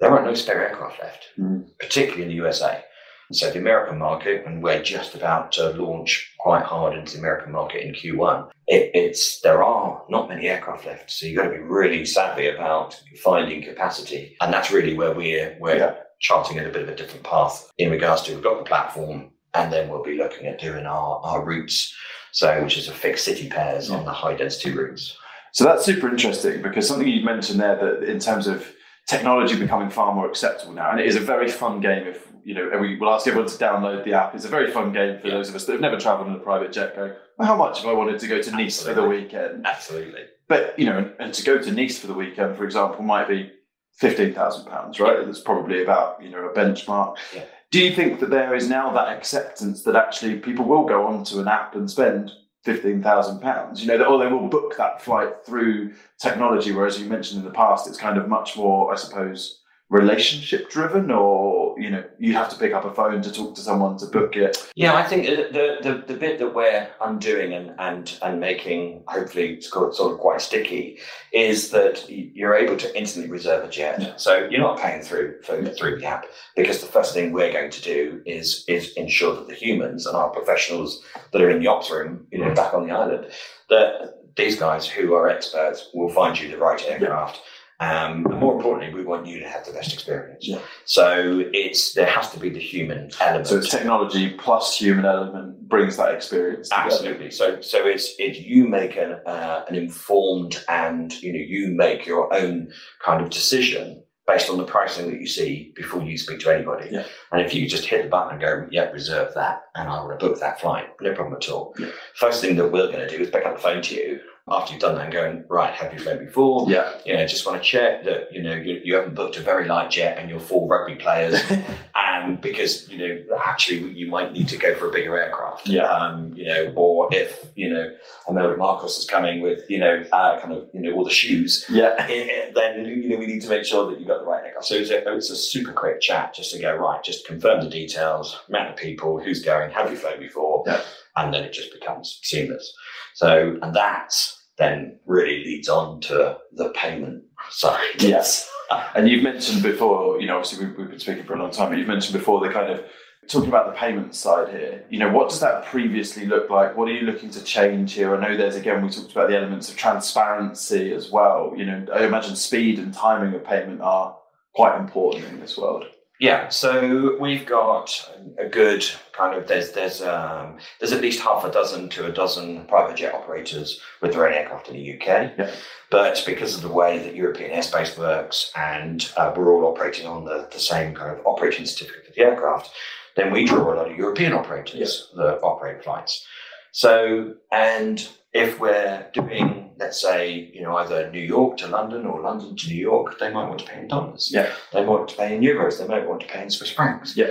there 0.00 0.10
aren't 0.10 0.26
no 0.26 0.34
spare 0.34 0.66
aircraft 0.68 1.00
left, 1.02 1.22
Mm. 1.38 1.66
particularly 1.78 2.22
in 2.22 2.28
the 2.28 2.34
USA. 2.44 2.84
So 3.32 3.50
the 3.50 3.58
American 3.60 3.98
market, 3.98 4.44
and 4.44 4.62
we're 4.62 4.82
just 4.82 5.14
about 5.14 5.52
to 5.52 5.70
launch 5.70 6.10
quite 6.40 6.64
hard 6.64 6.92
into 6.98 7.12
the 7.14 7.18
American 7.20 7.50
market 7.52 7.80
in 7.82 7.94
Q1. 7.94 8.50
It, 8.66 8.90
it's 8.94 9.40
there 9.40 9.62
are 9.62 10.02
not 10.10 10.28
many 10.28 10.48
aircraft 10.48 10.84
left, 10.86 11.10
so 11.10 11.24
you've 11.24 11.36
got 11.38 11.44
to 11.44 11.50
be 11.58 11.58
really 11.80 12.04
savvy 12.04 12.48
about 12.48 13.00
finding 13.24 13.62
capacity, 13.62 14.36
and 14.40 14.52
that's 14.52 14.70
really 14.70 14.94
where 14.94 15.12
we're 15.14 15.56
we're 15.60 15.76
Yeah. 15.78 15.94
Charting 16.22 16.56
in 16.56 16.64
a 16.64 16.70
bit 16.70 16.82
of 16.82 16.88
a 16.88 16.94
different 16.94 17.24
path 17.24 17.70
in 17.76 17.90
regards 17.90 18.22
to 18.22 18.32
we've 18.34 18.42
got 18.42 18.58
the 18.58 18.64
platform, 18.64 19.30
and 19.54 19.70
then 19.72 19.88
we'll 19.90 20.02
be 20.02 20.16
looking 20.16 20.46
at 20.46 20.58
doing 20.58 20.86
our 20.86 21.20
our 21.22 21.44
routes. 21.44 21.94
So 22.30 22.62
which 22.64 22.78
is 22.78 22.88
a 22.88 22.92
fixed 22.92 23.26
city 23.26 23.50
pairs 23.50 23.90
on 23.90 24.06
the 24.06 24.12
high 24.12 24.34
density 24.34 24.70
routes. 24.70 25.18
So 25.52 25.64
that's 25.64 25.84
super 25.84 26.08
interesting 26.08 26.62
because 26.62 26.88
something 26.88 27.06
you 27.06 27.22
mentioned 27.22 27.60
there 27.60 27.76
that 27.76 28.04
in 28.10 28.18
terms 28.18 28.46
of 28.46 28.66
technology 29.06 29.58
becoming 29.58 29.90
far 29.90 30.14
more 30.14 30.26
acceptable 30.26 30.72
now, 30.72 30.90
and 30.92 30.98
it 31.00 31.04
is 31.06 31.16
a 31.16 31.20
very 31.20 31.50
fun 31.50 31.80
game. 31.80 32.06
If 32.06 32.26
you 32.44 32.54
know, 32.54 32.70
and 32.72 32.80
we 32.80 32.96
will 32.98 33.10
ask 33.10 33.26
everyone 33.26 33.48
to 33.50 33.56
download 33.58 34.04
the 34.04 34.14
app. 34.14 34.34
It's 34.34 34.44
a 34.46 34.48
very 34.48 34.70
fun 34.70 34.92
game 34.92 35.20
for 35.20 35.28
Yeah. 35.28 35.34
those 35.34 35.48
of 35.50 35.54
us 35.54 35.64
that 35.66 35.72
have 35.72 35.80
never 35.80 35.98
travelled 36.00 36.28
in 36.28 36.34
a 36.34 36.38
private 36.38 36.72
jet. 36.72 36.96
Go, 36.96 37.14
well, 37.38 37.46
how 37.46 37.54
much 37.56 37.80
if 37.80 37.86
I 37.86 37.92
wanted 37.92 38.18
to 38.20 38.26
go 38.26 38.40
to 38.42 38.50
Nice 38.50 38.82
for 38.82 38.94
the 38.94 39.06
weekend? 39.06 39.66
Absolutely. 39.66 40.22
But 40.48 40.76
you 40.78 40.86
know, 40.86 40.98
and, 40.98 41.12
and 41.20 41.34
to 41.34 41.44
go 41.44 41.58
to 41.58 41.70
Nice 41.70 41.98
for 41.98 42.06
the 42.08 42.14
weekend, 42.14 42.56
for 42.56 42.64
example, 42.64 43.02
might 43.04 43.28
be 43.28 43.52
fifteen 43.94 44.34
thousand 44.34 44.66
pounds, 44.66 44.98
right? 45.00 45.24
That's 45.24 45.40
probably 45.40 45.82
about 45.82 46.22
you 46.22 46.30
know 46.30 46.44
a 46.44 46.54
benchmark. 46.54 47.16
Yeah. 47.34 47.44
Do 47.70 47.80
you 47.80 47.94
think 47.94 48.20
that 48.20 48.30
there 48.30 48.54
is 48.54 48.68
now 48.68 48.92
that 48.92 49.08
acceptance 49.08 49.82
that 49.84 49.96
actually 49.96 50.38
people 50.38 50.66
will 50.66 50.84
go 50.84 51.06
onto 51.06 51.40
an 51.40 51.48
app 51.48 51.74
and 51.74 51.90
spend 51.90 52.32
fifteen 52.64 53.02
thousand 53.02 53.40
pounds? 53.40 53.80
You 53.80 53.88
know, 53.88 53.98
that, 53.98 54.06
or 54.06 54.18
they 54.18 54.30
will 54.30 54.48
book 54.48 54.76
that 54.76 55.00
flight 55.00 55.44
through 55.46 55.94
technology, 56.20 56.72
whereas 56.72 57.00
you 57.00 57.08
mentioned 57.08 57.40
in 57.40 57.46
the 57.46 57.54
past, 57.54 57.88
it's 57.88 57.96
kind 57.96 58.18
of 58.18 58.28
much 58.28 58.56
more, 58.56 58.92
I 58.92 58.96
suppose, 58.96 59.61
relationship 59.92 60.70
driven, 60.70 61.10
or 61.10 61.78
you 61.78 61.90
know, 61.90 62.02
you 62.18 62.32
have 62.32 62.48
to 62.48 62.56
pick 62.56 62.72
up 62.72 62.84
a 62.84 62.94
phone 62.94 63.20
to 63.20 63.30
talk 63.30 63.54
to 63.54 63.60
someone 63.60 63.98
to 63.98 64.06
book 64.06 64.34
it. 64.36 64.56
Yeah, 64.74 64.94
I 64.94 65.02
think 65.02 65.26
the 65.26 65.78
the, 65.82 66.02
the 66.06 66.18
bit 66.18 66.38
that 66.38 66.54
we're 66.54 66.88
undoing 67.02 67.52
and 67.52 67.74
and 67.78 68.18
and 68.22 68.40
making 68.40 69.04
hopefully 69.06 69.60
sort 69.60 70.00
of 70.00 70.18
quite 70.18 70.40
sticky 70.40 70.98
is 71.32 71.70
that 71.70 72.08
you're 72.08 72.54
able 72.54 72.76
to 72.78 72.98
instantly 72.98 73.30
reserve 73.30 73.64
a 73.64 73.68
jet. 73.70 74.00
Yeah. 74.00 74.16
So 74.16 74.48
you're 74.50 74.60
not 74.60 74.80
paying 74.80 75.02
through 75.02 75.42
for, 75.42 75.62
through 75.62 75.98
the 75.98 76.06
app 76.06 76.24
because 76.56 76.80
the 76.80 76.86
first 76.86 77.12
thing 77.12 77.32
we're 77.32 77.52
going 77.52 77.70
to 77.70 77.82
do 77.82 78.22
is 78.24 78.64
is 78.68 78.94
ensure 78.94 79.34
that 79.34 79.46
the 79.46 79.54
humans 79.54 80.06
and 80.06 80.16
our 80.16 80.30
professionals 80.30 81.04
that 81.32 81.42
are 81.42 81.50
in 81.50 81.60
the 81.60 81.68
ops 81.68 81.90
room, 81.90 82.26
you 82.32 82.38
know, 82.38 82.54
back 82.54 82.72
on 82.72 82.86
the 82.86 82.94
island, 82.94 83.26
that 83.68 84.14
these 84.36 84.58
guys 84.58 84.86
who 84.86 85.12
are 85.12 85.28
experts 85.28 85.90
will 85.92 86.08
find 86.08 86.40
you 86.40 86.50
the 86.50 86.56
right 86.56 86.82
aircraft. 86.88 87.42
Um, 87.82 88.26
and 88.26 88.38
more 88.38 88.54
importantly, 88.54 88.94
we 88.94 89.04
want 89.04 89.26
you 89.26 89.40
to 89.40 89.48
have 89.48 89.64
the 89.64 89.72
best 89.72 89.92
experience. 89.92 90.46
Yeah. 90.46 90.60
So 90.84 91.42
it's 91.52 91.94
there 91.94 92.06
has 92.06 92.30
to 92.30 92.38
be 92.38 92.48
the 92.48 92.60
human 92.60 93.10
element. 93.20 93.48
So 93.48 93.58
it's 93.58 93.70
technology 93.70 94.30
plus 94.30 94.76
human 94.76 95.04
element 95.04 95.68
brings 95.68 95.96
that 95.96 96.14
experience. 96.14 96.68
together. 96.68 96.86
Absolutely. 96.86 97.30
So, 97.32 97.60
so 97.60 97.84
it's 97.84 98.14
it 98.18 98.36
you 98.36 98.68
make 98.68 98.96
an 98.96 99.18
uh, 99.26 99.64
an 99.68 99.74
informed 99.74 100.62
and 100.68 101.12
you 101.22 101.32
know 101.32 101.40
you 101.40 101.74
make 101.74 102.06
your 102.06 102.32
own 102.32 102.72
kind 103.04 103.20
of 103.20 103.30
decision 103.30 104.02
based 104.26 104.48
on 104.48 104.56
the 104.56 104.64
pricing 104.64 105.10
that 105.10 105.20
you 105.20 105.26
see 105.26 105.72
before 105.74 106.02
you 106.02 106.16
speak 106.16 106.40
to 106.40 106.54
anybody. 106.54 106.88
Yeah. 106.90 107.04
And 107.32 107.40
if 107.40 107.54
you 107.54 107.68
just 107.68 107.86
hit 107.86 108.04
the 108.04 108.08
button 108.08 108.32
and 108.32 108.40
go, 108.40 108.66
"Yeah, 108.70 108.90
reserve 108.90 109.34
that," 109.34 109.62
and 109.74 109.88
I 109.88 110.04
want 110.04 110.18
to 110.18 110.26
book 110.26 110.38
that 110.40 110.60
flight, 110.60 110.86
no 111.00 111.14
problem 111.14 111.36
at 111.36 111.48
all. 111.48 111.74
Yeah. 111.78 111.88
First 112.14 112.40
thing 112.40 112.56
that 112.56 112.70
we're 112.70 112.86
going 112.86 113.06
to 113.06 113.08
do 113.08 113.22
is 113.22 113.30
pick 113.30 113.44
up 113.44 113.56
the 113.56 113.62
phone 113.62 113.82
to 113.82 113.94
you 113.94 114.20
after 114.48 114.72
you've 114.72 114.82
done 114.82 114.94
that 114.96 115.04
and 115.04 115.12
going, 115.12 115.44
"Right, 115.48 115.74
have 115.74 115.92
you 115.92 115.98
flown 115.98 116.24
before?" 116.24 116.70
Yeah. 116.70 116.92
You 117.04 117.14
know, 117.14 117.26
just 117.26 117.46
want 117.46 117.62
to 117.62 117.68
check 117.68 118.04
that 118.04 118.32
you 118.32 118.42
know 118.42 118.54
you, 118.54 118.80
you 118.84 118.94
haven't 118.94 119.14
booked 119.14 119.36
a 119.36 119.40
very 119.40 119.66
light 119.66 119.90
jet 119.90 120.18
and 120.18 120.30
you're 120.30 120.40
full 120.40 120.68
rugby 120.68 120.96
players 120.96 121.40
and 122.22 122.40
because 122.40 122.88
you 122.88 122.98
know 122.98 123.36
actually 123.44 123.78
you 123.92 124.06
might 124.10 124.32
need 124.32 124.48
to 124.48 124.56
go 124.56 124.74
for 124.74 124.88
a 124.88 124.92
bigger 124.92 125.18
aircraft 125.18 125.66
Yeah. 125.68 125.84
um 125.88 126.32
you 126.34 126.46
know 126.46 126.72
or 126.76 127.08
if 127.12 127.46
you 127.54 127.68
know 127.72 127.90
I 128.28 128.32
know 128.32 128.56
Marcos 128.56 128.98
is 128.98 129.04
coming 129.04 129.40
with 129.42 129.68
you 129.68 129.78
know 129.78 130.04
uh, 130.12 130.40
kind 130.40 130.52
of 130.52 130.68
you 130.72 130.80
know 130.80 130.92
all 130.94 131.04
the 131.04 131.10
shoes 131.10 131.64
Yeah. 131.68 131.94
eh, 132.08 132.28
eh, 132.30 132.50
then 132.54 132.84
you 132.84 133.08
know 133.08 133.16
we 133.16 133.26
need 133.26 133.42
to 133.42 133.48
make 133.48 133.64
sure 133.64 133.88
that 133.90 133.98
you've 133.98 134.08
got 134.08 134.20
the 134.20 134.26
right 134.26 134.44
aircraft 134.44 134.66
so 134.66 134.74
it's 134.76 134.90
a, 134.90 135.14
it's 135.16 135.30
a 135.30 135.36
super 135.36 135.72
quick 135.72 136.00
chat 136.00 136.34
just 136.34 136.52
to 136.52 136.58
go 136.60 136.74
right 136.74 137.02
just 137.04 137.26
confirm 137.26 137.62
the 137.64 137.70
details 137.70 138.38
amount 138.48 138.70
of 138.70 138.76
people 138.76 139.20
who's 139.20 139.42
going 139.42 139.70
have 139.70 139.90
you 139.90 139.96
flown 139.96 140.20
before 140.20 140.62
Yeah. 140.66 140.80
and 141.16 141.32
then 141.34 141.44
it 141.44 141.52
just 141.52 141.72
becomes 141.72 142.18
seamless 142.22 142.72
so 143.14 143.58
and 143.62 143.74
that 143.74 144.14
then 144.58 144.98
really 145.06 145.42
leads 145.44 145.68
on 145.68 146.00
to 146.02 146.36
the 146.52 146.68
payment 146.70 147.24
side 147.50 147.80
Yes. 147.98 148.48
and 148.94 149.08
you've 149.08 149.22
mentioned 149.22 149.62
before, 149.62 150.20
you 150.20 150.26
know, 150.26 150.36
obviously 150.36 150.64
we've, 150.64 150.76
we've 150.76 150.90
been 150.90 150.98
speaking 150.98 151.24
for 151.24 151.34
a 151.34 151.38
long 151.38 151.50
time, 151.50 151.70
but 151.70 151.78
you've 151.78 151.88
mentioned 151.88 152.18
before 152.18 152.40
the 152.40 152.52
kind 152.52 152.70
of 152.72 152.84
talking 153.28 153.48
about 153.48 153.66
the 153.66 153.78
payment 153.78 154.14
side 154.14 154.48
here. 154.48 154.84
You 154.90 154.98
know, 154.98 155.10
what 155.10 155.28
does 155.30 155.40
that 155.40 155.64
previously 155.66 156.26
look 156.26 156.50
like? 156.50 156.76
What 156.76 156.88
are 156.88 156.92
you 156.92 157.02
looking 157.02 157.30
to 157.30 157.42
change 157.42 157.92
here? 157.92 158.14
I 158.14 158.20
know 158.20 158.36
there's 158.36 158.56
again 158.56 158.84
we 158.84 158.90
talked 158.90 159.12
about 159.12 159.28
the 159.28 159.36
elements 159.36 159.70
of 159.70 159.76
transparency 159.76 160.92
as 160.92 161.10
well. 161.10 161.54
You 161.56 161.66
know, 161.66 161.86
I 161.94 162.04
imagine 162.04 162.36
speed 162.36 162.78
and 162.78 162.92
timing 162.92 163.34
of 163.34 163.44
payment 163.44 163.80
are 163.80 164.16
quite 164.54 164.78
important 164.78 165.24
in 165.26 165.40
this 165.40 165.56
world. 165.56 165.86
Yeah, 166.22 166.50
so 166.50 167.16
we've 167.18 167.44
got 167.44 168.08
a 168.38 168.46
good 168.48 168.84
kind 169.10 169.36
of 169.36 169.48
there's 169.48 169.72
there's 169.72 170.00
um, 170.02 170.58
there's 170.78 170.92
at 170.92 171.00
least 171.00 171.20
half 171.20 171.44
a 171.44 171.50
dozen 171.50 171.88
to 171.88 172.06
a 172.06 172.12
dozen 172.12 172.64
private 172.66 172.96
jet 172.96 173.12
operators 173.12 173.80
with 174.00 174.12
their 174.12 174.28
own 174.28 174.32
aircraft 174.32 174.68
in 174.68 174.74
the 174.74 174.92
UK. 174.94 175.32
Yeah. 175.36 175.50
But 175.90 176.22
because 176.24 176.54
of 176.54 176.62
the 176.62 176.68
way 176.68 177.00
that 177.00 177.16
European 177.16 177.50
airspace 177.50 177.98
works, 177.98 178.52
and 178.54 179.12
uh, 179.16 179.34
we're 179.36 179.52
all 179.52 179.64
operating 179.64 180.06
on 180.06 180.24
the, 180.24 180.48
the 180.52 180.60
same 180.60 180.94
kind 180.94 181.10
of 181.10 181.26
operating 181.26 181.66
certificate 181.66 182.06
for 182.06 182.12
the 182.12 182.20
aircraft, 182.20 182.70
then 183.16 183.32
we 183.32 183.44
draw 183.44 183.74
a 183.74 183.74
lot 183.74 183.90
of 183.90 183.96
European 183.96 184.32
operators 184.32 185.10
that 185.16 185.40
operate 185.42 185.82
flights. 185.82 186.24
So, 186.72 187.34
and 187.52 188.06
if 188.32 188.58
we're 188.58 189.06
doing, 189.12 189.70
let's 189.78 190.00
say, 190.00 190.50
you 190.54 190.62
know, 190.62 190.74
either 190.76 191.10
New 191.10 191.20
York 191.20 191.58
to 191.58 191.68
London 191.68 192.06
or 192.06 192.20
London 192.22 192.56
to 192.56 192.68
New 192.68 192.76
York, 192.80 193.18
they 193.18 193.30
might 193.30 193.46
want 193.48 193.60
to 193.60 193.66
pay 193.66 193.80
in 193.80 193.88
dollars. 193.88 194.30
Yeah. 194.32 194.50
They 194.72 194.80
might 194.80 194.88
want 194.88 195.08
to 195.10 195.16
pay 195.16 195.36
in 195.36 195.42
euros. 195.42 195.78
They 195.78 195.86
might 195.86 196.08
want 196.08 196.22
to 196.22 196.26
pay 196.26 196.42
in 196.42 196.50
Swiss 196.50 196.70
francs. 196.72 197.14
Yeah. 197.16 197.30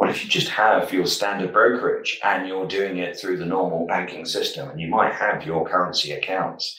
Well, 0.00 0.10
if 0.10 0.24
you 0.24 0.28
just 0.28 0.48
have 0.48 0.92
your 0.92 1.06
standard 1.06 1.52
brokerage 1.52 2.18
and 2.24 2.48
you're 2.48 2.66
doing 2.66 2.98
it 2.98 3.16
through 3.16 3.36
the 3.38 3.46
normal 3.46 3.86
banking 3.86 4.24
system, 4.24 4.68
and 4.68 4.80
you 4.80 4.88
might 4.88 5.12
have 5.12 5.46
your 5.46 5.64
currency 5.68 6.10
accounts, 6.10 6.76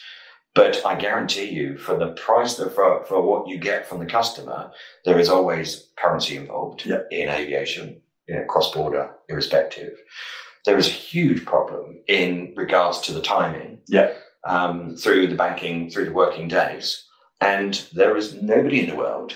but 0.53 0.85
I 0.85 0.95
guarantee 0.95 1.49
you, 1.49 1.77
for 1.77 1.97
the 1.97 2.11
price 2.11 2.55
that 2.55 2.75
for, 2.75 3.05
for 3.05 3.21
what 3.21 3.47
you 3.47 3.57
get 3.57 3.87
from 3.87 3.99
the 3.99 4.05
customer, 4.05 4.69
there 5.05 5.17
is 5.17 5.29
always 5.29 5.91
currency 5.97 6.35
involved 6.35 6.85
Yeah. 6.85 7.03
in 7.09 7.29
aviation, 7.29 8.01
you 8.27 8.35
know, 8.35 8.43
cross 8.49 8.73
border, 8.73 9.11
irrespective. 9.29 9.93
There 10.65 10.77
is 10.77 10.87
a 10.87 10.91
huge 10.91 11.45
problem 11.45 11.99
in 12.07 12.53
regards 12.55 12.99
to 13.01 13.13
the 13.13 13.21
timing 13.21 13.79
Yeah. 13.87 14.13
um, 14.45 14.95
through 14.95 15.27
the 15.27 15.35
banking, 15.35 15.89
through 15.89 16.05
the 16.05 16.13
working 16.13 16.47
days. 16.47 17.03
And 17.41 17.73
there 17.93 18.15
is 18.17 18.41
nobody 18.41 18.81
in 18.81 18.89
the 18.89 18.95
world 18.95 19.35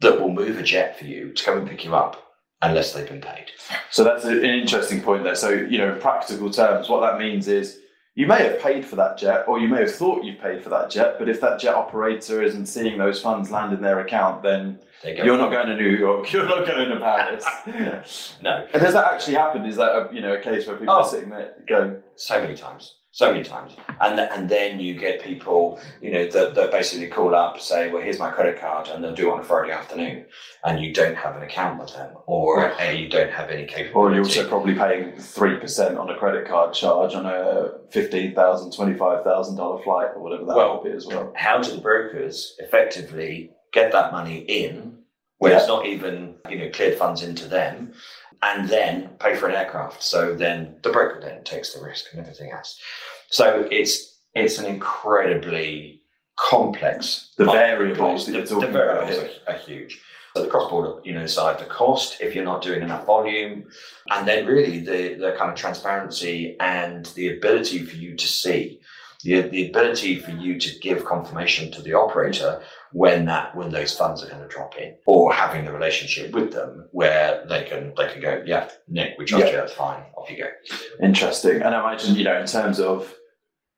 that 0.00 0.20
will 0.20 0.32
move 0.32 0.58
a 0.58 0.62
jet 0.62 0.98
for 0.98 1.04
you 1.04 1.32
to 1.32 1.44
come 1.44 1.58
and 1.58 1.68
pick 1.68 1.84
you 1.84 1.94
up 1.94 2.26
unless 2.62 2.92
they've 2.92 3.08
been 3.08 3.20
paid. 3.20 3.46
So 3.90 4.02
that's 4.04 4.24
an 4.24 4.44
interesting 4.44 5.00
point 5.02 5.24
there. 5.24 5.34
So, 5.34 5.50
you 5.50 5.78
know, 5.78 5.94
in 5.94 6.00
practical 6.00 6.50
terms, 6.50 6.88
what 6.88 7.00
that 7.00 7.18
means 7.18 7.48
is 7.48 7.78
you 8.14 8.26
may 8.26 8.42
have 8.42 8.60
paid 8.60 8.84
for 8.84 8.96
that 8.96 9.16
jet 9.16 9.44
or 9.46 9.58
you 9.58 9.68
may 9.68 9.80
have 9.80 9.94
thought 9.94 10.24
you 10.24 10.34
paid 10.34 10.62
for 10.62 10.68
that 10.70 10.90
jet, 10.90 11.16
but 11.18 11.28
if 11.28 11.40
that 11.40 11.60
jet 11.60 11.74
operator 11.74 12.42
isn't 12.42 12.66
seeing 12.66 12.98
those 12.98 13.20
funds 13.22 13.50
land 13.50 13.72
in 13.72 13.80
their 13.80 14.00
account, 14.00 14.42
then 14.42 14.78
you're 15.04 15.38
not 15.38 15.50
going 15.50 15.68
to 15.68 15.76
New 15.76 15.90
York, 15.96 16.30
you're 16.32 16.46
not 16.46 16.66
going 16.66 16.88
to 16.90 16.98
Paris. 16.98 17.44
no, 18.42 18.66
and 18.72 18.82
has 18.82 18.94
that 18.94 19.12
actually 19.12 19.34
happened? 19.34 19.66
Is 19.66 19.76
that 19.76 19.90
a, 19.92 20.08
you 20.14 20.20
know 20.20 20.34
a 20.34 20.40
case 20.40 20.66
where 20.66 20.76
people 20.76 20.94
Oh. 20.94 20.98
are 20.98 21.08
sitting 21.08 21.30
there 21.30 21.54
going, 21.68 22.02
so 22.16 22.40
many 22.40 22.56
times, 22.56 22.96
so 23.12 23.32
many 23.32 23.42
times, 23.42 23.72
and 24.00 24.16
th- 24.16 24.28
and 24.32 24.48
then 24.48 24.78
you 24.78 24.94
get 24.94 25.20
people, 25.22 25.80
you 26.00 26.12
know, 26.12 26.26
that, 26.28 26.54
that 26.54 26.70
basically 26.70 27.08
call 27.08 27.34
up, 27.34 27.58
say, 27.60 27.90
well, 27.90 28.00
here's 28.02 28.18
my 28.20 28.30
credit 28.30 28.60
card, 28.60 28.88
and 28.88 29.02
they'll 29.02 29.14
do 29.14 29.28
it 29.30 29.32
on 29.32 29.40
a 29.40 29.44
Friday 29.44 29.72
afternoon, 29.72 30.26
and 30.64 30.80
you 30.80 30.94
don't 30.94 31.16
have 31.16 31.34
an 31.36 31.42
account 31.42 31.80
with 31.80 31.92
them, 31.94 32.14
or 32.26 32.72
you 32.94 33.08
don't 33.08 33.32
have 33.32 33.50
any 33.50 33.66
capability. 33.66 33.94
or 33.94 34.12
you're 34.14 34.24
also 34.24 34.48
probably 34.48 34.74
paying 34.74 35.12
3% 35.12 35.98
on 35.98 36.08
a 36.08 36.16
credit 36.16 36.46
card 36.46 36.72
charge 36.72 37.14
on 37.14 37.26
a 37.26 37.72
$15,000, 37.92 38.34
$25,000 38.34 39.84
flight 39.84 40.08
or 40.14 40.22
whatever 40.22 40.44
that 40.44 40.56
Well, 40.56 40.80
would 40.82 40.90
be 40.90 40.96
as 40.96 41.06
well. 41.06 41.32
how 41.36 41.58
do 41.58 41.72
the 41.74 41.80
brokers 41.80 42.54
effectively 42.58 43.50
get 43.72 43.90
that 43.92 44.12
money 44.12 44.38
in 44.38 44.98
where 45.40 45.56
it's 45.56 45.66
not 45.66 45.86
even 45.86 46.36
you 46.48 46.58
know 46.58 46.70
cleared 46.70 46.96
funds 46.96 47.22
into 47.22 47.48
them 47.48 47.92
and 48.42 48.68
then 48.68 49.08
pay 49.18 49.34
for 49.34 49.48
an 49.48 49.54
aircraft. 49.54 50.02
So 50.02 50.34
then 50.34 50.76
the 50.82 50.90
broker 50.90 51.20
then 51.20 51.42
takes 51.44 51.74
the 51.74 51.84
risk 51.84 52.06
and 52.12 52.20
everything 52.20 52.52
else. 52.52 52.78
So 53.28 53.66
it's 53.70 54.18
it's 54.34 54.58
an 54.58 54.66
incredibly 54.66 56.02
complex 56.38 57.32
The 57.36 57.44
variables 57.46 58.26
the, 58.26 58.40
the 58.42 58.66
variables 58.66 59.18
are, 59.18 59.52
are 59.52 59.58
huge. 59.58 60.00
So 60.36 60.44
the 60.44 60.48
cross-border 60.48 61.00
you 61.04 61.14
know 61.14 61.26
side 61.26 61.58
the 61.58 61.64
cost 61.64 62.20
if 62.20 62.34
you're 62.34 62.44
not 62.44 62.62
doing 62.62 62.82
enough 62.82 63.06
volume 63.06 63.64
and 64.10 64.28
then 64.28 64.46
really 64.46 64.78
the 64.80 65.14
the 65.14 65.34
kind 65.38 65.50
of 65.50 65.56
transparency 65.56 66.56
and 66.60 67.06
the 67.16 67.36
ability 67.36 67.84
for 67.84 67.96
you 67.96 68.14
to 68.14 68.28
see 68.28 68.80
the, 69.24 69.42
the 69.42 69.68
ability 69.68 70.18
for 70.18 70.30
you 70.32 70.58
to 70.58 70.78
give 70.80 71.04
confirmation 71.04 71.70
to 71.72 71.82
the 71.82 71.92
operator 71.92 72.62
when 72.92 73.24
that 73.26 73.54
when 73.56 73.70
those 73.70 73.96
funds 73.96 74.22
are 74.24 74.28
going 74.28 74.42
to 74.42 74.48
drop 74.48 74.76
in 74.78 74.94
or 75.06 75.32
having 75.32 75.64
the 75.64 75.72
relationship 75.72 76.32
with 76.32 76.52
them 76.52 76.88
where 76.92 77.44
they 77.48 77.64
can 77.64 77.92
they 77.96 78.08
can 78.12 78.20
go 78.20 78.42
yeah 78.46 78.68
nick 78.88 79.14
we 79.18 79.24
trust 79.24 79.44
Yeah. 79.44 79.50
you 79.52 79.56
that's 79.58 79.72
fine 79.74 80.02
off 80.16 80.30
you 80.30 80.38
go 80.38 80.48
Interesting. 81.02 81.62
And 81.62 81.74
I 81.74 81.80
imagine, 81.80 82.14
you 82.14 82.24
know, 82.24 82.38
in 82.40 82.46
terms 82.46 82.78
of, 82.80 83.14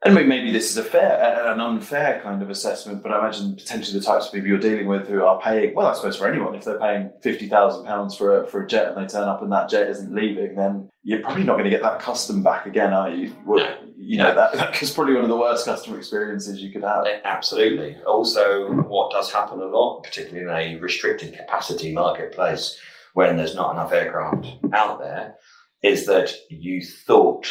and 0.05 0.15
maybe- 0.15 0.51
this 0.53 0.71
is 0.71 0.77
a 0.77 0.83
fair, 0.85 1.47
an 1.53 1.61
unfair 1.61 2.21
kind 2.23 2.43
of 2.43 2.51
assessment, 2.51 3.03
but 3.03 3.13
I 3.13 3.21
imagine 3.21 3.55
potentially 3.55 3.99
the 3.99 4.05
types 4.05 4.27
of 4.27 4.33
people 4.33 4.49
you're 4.49 4.59
dealing 4.59 4.87
with 4.87 5.07
who 5.09 5.25
are 5.25 5.41
paying, 5.41 5.75
well, 5.75 5.87
I 5.87 5.95
suppose 5.95 6.17
for 6.17 6.27
anyone, 6.27 6.55
if 6.55 6.65
they're 6.65 6.79
paying 6.79 7.11
£50,000 7.25 8.19
for 8.19 8.43
a, 8.43 8.47
for 8.49 8.65
a 8.65 8.67
jet 8.67 8.89
and 8.89 8.97
they 8.97 9.07
turn 9.09 9.29
up 9.29 9.43
and 9.43 9.53
that 9.53 9.69
jet 9.69 9.89
isn't 9.89 10.15
leaving, 10.15 10.57
then 10.57 10.89
you're 11.05 11.21
probably 11.23 11.45
not 11.45 11.55
going 11.55 11.65
to 11.65 11.71
get 11.71 11.83
that 11.83 12.01
custom 12.01 12.43
back 12.43 12.67
again, 12.67 12.93
are 12.93 13.11
you? 13.11 13.35
Well. 13.47 13.79
You 14.05 14.19
know, 14.19 14.35
that, 14.35 14.55
that 14.55 14.83
is 14.83 14.91
probably 14.91 15.15
one 15.15 15.23
of 15.23 15.31
the 15.31 15.37
worst 15.37 15.65
customer 15.65 15.97
experiences 15.97 16.61
you 16.61 16.73
could 16.73 16.83
have. 16.83 17.07
Eh, 17.07 17.21
absolutely. 17.25 17.97
Also, 18.05 18.73
what 18.73 19.13
does 19.13 19.31
happen 19.31 19.61
a 19.61 19.67
lot, 19.67 20.03
particularly 20.03 20.73
in 20.73 20.79
a 20.79 20.81
restricted 20.81 21.37
capacity 21.37 21.93
marketplace 21.93 22.77
when 23.15 23.37
there's 23.37 23.55
not 23.55 23.71
enough 23.71 23.93
aircraft 23.93 24.47
out 24.73 24.99
there, 24.99 25.37
is 25.85 26.07
that 26.07 26.35
you 26.51 26.83
thought 26.85 27.47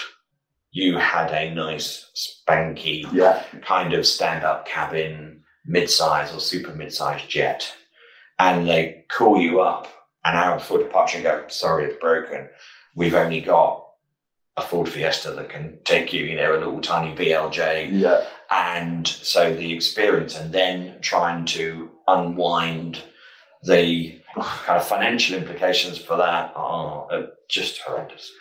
you 0.72 0.98
had 0.98 1.32
a 1.32 1.54
nice, 1.54 2.10
spanky, 2.16 3.06
Yeah. 3.12 3.44
kind 3.66 3.94
of 3.94 4.06
stand 4.08 4.44
up 4.46 4.66
cabin, 4.66 5.44
mid 5.66 5.90
size 5.90 6.34
or 6.34 6.40
super 6.40 6.74
mid 6.74 6.94
size 6.94 7.22
jet. 7.28 7.72
And 8.40 8.68
they 8.68 9.06
call 9.10 9.40
you 9.40 9.62
up 9.62 9.88
an 10.24 10.36
hour 10.36 10.56
before 10.58 10.80
departure 10.80 11.18
and 11.18 11.24
go, 11.26 11.44
sorry, 11.50 11.86
it's 11.86 12.00
broken. 12.00 12.50
We've 12.96 13.16
only 13.16 13.42
got 13.42 13.86
a 14.58 14.62
Ford 14.62 14.90
Fiesta 14.90 15.32
that 15.32 15.50
can 15.50 15.78
take 15.84 16.12
you, 16.14 16.26
you 16.26 16.36
know, 16.36 16.56
a 16.56 16.58
little 16.60 16.82
tiny 16.82 17.16
VLJ 17.16 17.90
Yeah. 17.92 18.26
and 18.50 19.08
so 19.08 19.54
the 19.54 19.74
experience 19.74 20.38
and 20.38 20.52
then 20.54 21.00
trying 21.02 21.46
to 21.46 21.92
unwind 22.08 23.02
the 23.64 24.20
kind 24.36 24.80
of 24.80 24.88
financial 24.88 25.38
implications 25.38 25.98
for 25.98 26.18
that 26.18 26.52
are 26.56 27.28
just 27.48 27.80
horrendous 27.82 28.32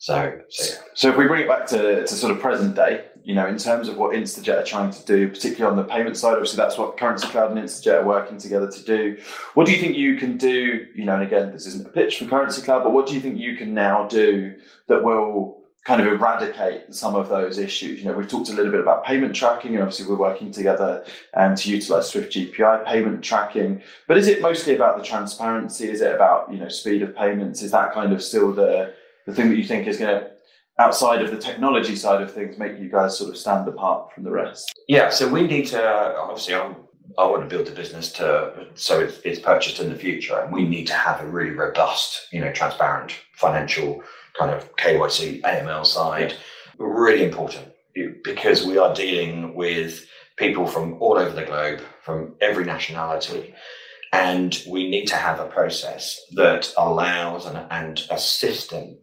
so, 0.00 0.40
so. 0.48 0.80
So 0.94 1.10
if 1.10 1.18
we 1.18 1.26
bring 1.26 1.42
it 1.42 1.48
back 1.48 1.66
to, 1.68 2.00
to 2.00 2.08
sort 2.08 2.32
of 2.32 2.40
present 2.40 2.74
day, 2.74 3.04
you 3.22 3.34
know, 3.34 3.46
in 3.46 3.58
terms 3.58 3.86
of 3.86 3.98
what 3.98 4.14
Instajet 4.14 4.62
are 4.62 4.64
trying 4.64 4.90
to 4.90 5.04
do, 5.04 5.28
particularly 5.28 5.70
on 5.70 5.76
the 5.76 5.84
payment 5.84 6.16
side, 6.16 6.32
obviously 6.32 6.56
that's 6.56 6.78
what 6.78 6.96
Currency 6.96 7.28
Cloud 7.28 7.50
and 7.50 7.60
Instajet 7.60 8.00
are 8.00 8.06
working 8.06 8.38
together 8.38 8.70
to 8.70 8.82
do. 8.82 9.18
What 9.52 9.66
do 9.66 9.72
you 9.72 9.78
think 9.78 9.98
you 9.98 10.16
can 10.16 10.38
do? 10.38 10.86
You 10.94 11.04
know, 11.04 11.14
and 11.14 11.22
again, 11.22 11.52
this 11.52 11.66
isn't 11.66 11.86
a 11.86 11.90
pitch 11.90 12.18
for 12.18 12.24
Currency 12.24 12.62
Cloud, 12.62 12.82
but 12.82 12.92
what 12.92 13.06
do 13.06 13.14
you 13.14 13.20
think 13.20 13.38
you 13.38 13.56
can 13.56 13.74
now 13.74 14.08
do 14.08 14.54
that 14.88 15.04
will 15.04 15.60
kind 15.84 16.00
of 16.00 16.06
eradicate 16.06 16.94
some 16.94 17.14
of 17.14 17.28
those 17.28 17.58
issues? 17.58 17.98
You 17.98 18.06
know, 18.06 18.14
we've 18.14 18.26
talked 18.26 18.48
a 18.48 18.54
little 18.54 18.72
bit 18.72 18.80
about 18.80 19.04
payment 19.04 19.36
tracking, 19.36 19.74
and 19.74 19.82
obviously 19.82 20.06
we're 20.06 20.18
working 20.18 20.50
together 20.50 21.04
um, 21.34 21.54
to 21.56 21.70
utilize 21.70 22.08
Swift 22.08 22.32
GPI 22.32 22.86
payment 22.86 23.22
tracking. 23.22 23.82
But 24.08 24.16
is 24.16 24.28
it 24.28 24.40
mostly 24.40 24.74
about 24.74 24.96
the 24.96 25.04
transparency? 25.04 25.90
Is 25.90 26.00
it 26.00 26.14
about 26.14 26.50
you 26.50 26.58
know 26.58 26.68
speed 26.68 27.02
of 27.02 27.14
payments? 27.14 27.60
Is 27.60 27.70
that 27.72 27.92
kind 27.92 28.14
of 28.14 28.22
still 28.22 28.50
the 28.54 28.94
the 29.26 29.34
thing 29.34 29.48
that 29.50 29.56
you 29.56 29.64
think 29.64 29.86
is 29.86 29.98
going 29.98 30.20
to 30.20 30.30
outside 30.78 31.20
of 31.20 31.30
the 31.30 31.36
technology 31.36 31.94
side 31.94 32.22
of 32.22 32.32
things 32.32 32.56
make 32.58 32.78
you 32.78 32.88
guys 32.88 33.18
sort 33.18 33.30
of 33.30 33.36
stand 33.36 33.68
apart 33.68 34.12
from 34.14 34.24
the 34.24 34.30
rest? 34.30 34.72
Yeah 34.88 35.10
so 35.10 35.28
we 35.28 35.46
need 35.46 35.66
to 35.68 36.16
obviously 36.16 36.54
I'm, 36.54 36.76
i 37.18 37.24
want 37.24 37.48
to 37.48 37.54
build 37.54 37.68
a 37.68 37.72
business 37.72 38.12
to 38.14 38.66
so 38.74 39.00
it's, 39.00 39.18
it's 39.24 39.40
purchased 39.40 39.80
in 39.80 39.90
the 39.90 39.96
future 39.96 40.38
and 40.40 40.52
we 40.52 40.66
need 40.66 40.86
to 40.86 40.94
have 40.94 41.20
a 41.20 41.26
really 41.26 41.50
robust 41.50 42.28
you 42.32 42.40
know 42.40 42.52
transparent 42.52 43.14
financial 43.34 44.02
kind 44.38 44.50
of 44.50 44.74
kyc 44.76 45.42
aml 45.42 45.84
side. 45.84 46.34
Really 46.78 47.24
important 47.24 47.66
because 48.22 48.64
we 48.64 48.78
are 48.78 48.94
dealing 48.94 49.54
with 49.54 50.06
people 50.36 50.66
from 50.66 50.94
all 51.02 51.18
over 51.18 51.34
the 51.34 51.44
globe 51.44 51.80
from 52.02 52.34
every 52.40 52.64
nationality 52.64 53.54
and 54.12 54.62
we 54.68 54.90
need 54.90 55.06
to 55.06 55.16
have 55.16 55.38
a 55.38 55.46
process 55.46 56.20
that 56.32 56.72
allows 56.76 57.46
and, 57.46 57.64
and 57.70 58.02
a 58.10 58.18
system 58.18 58.96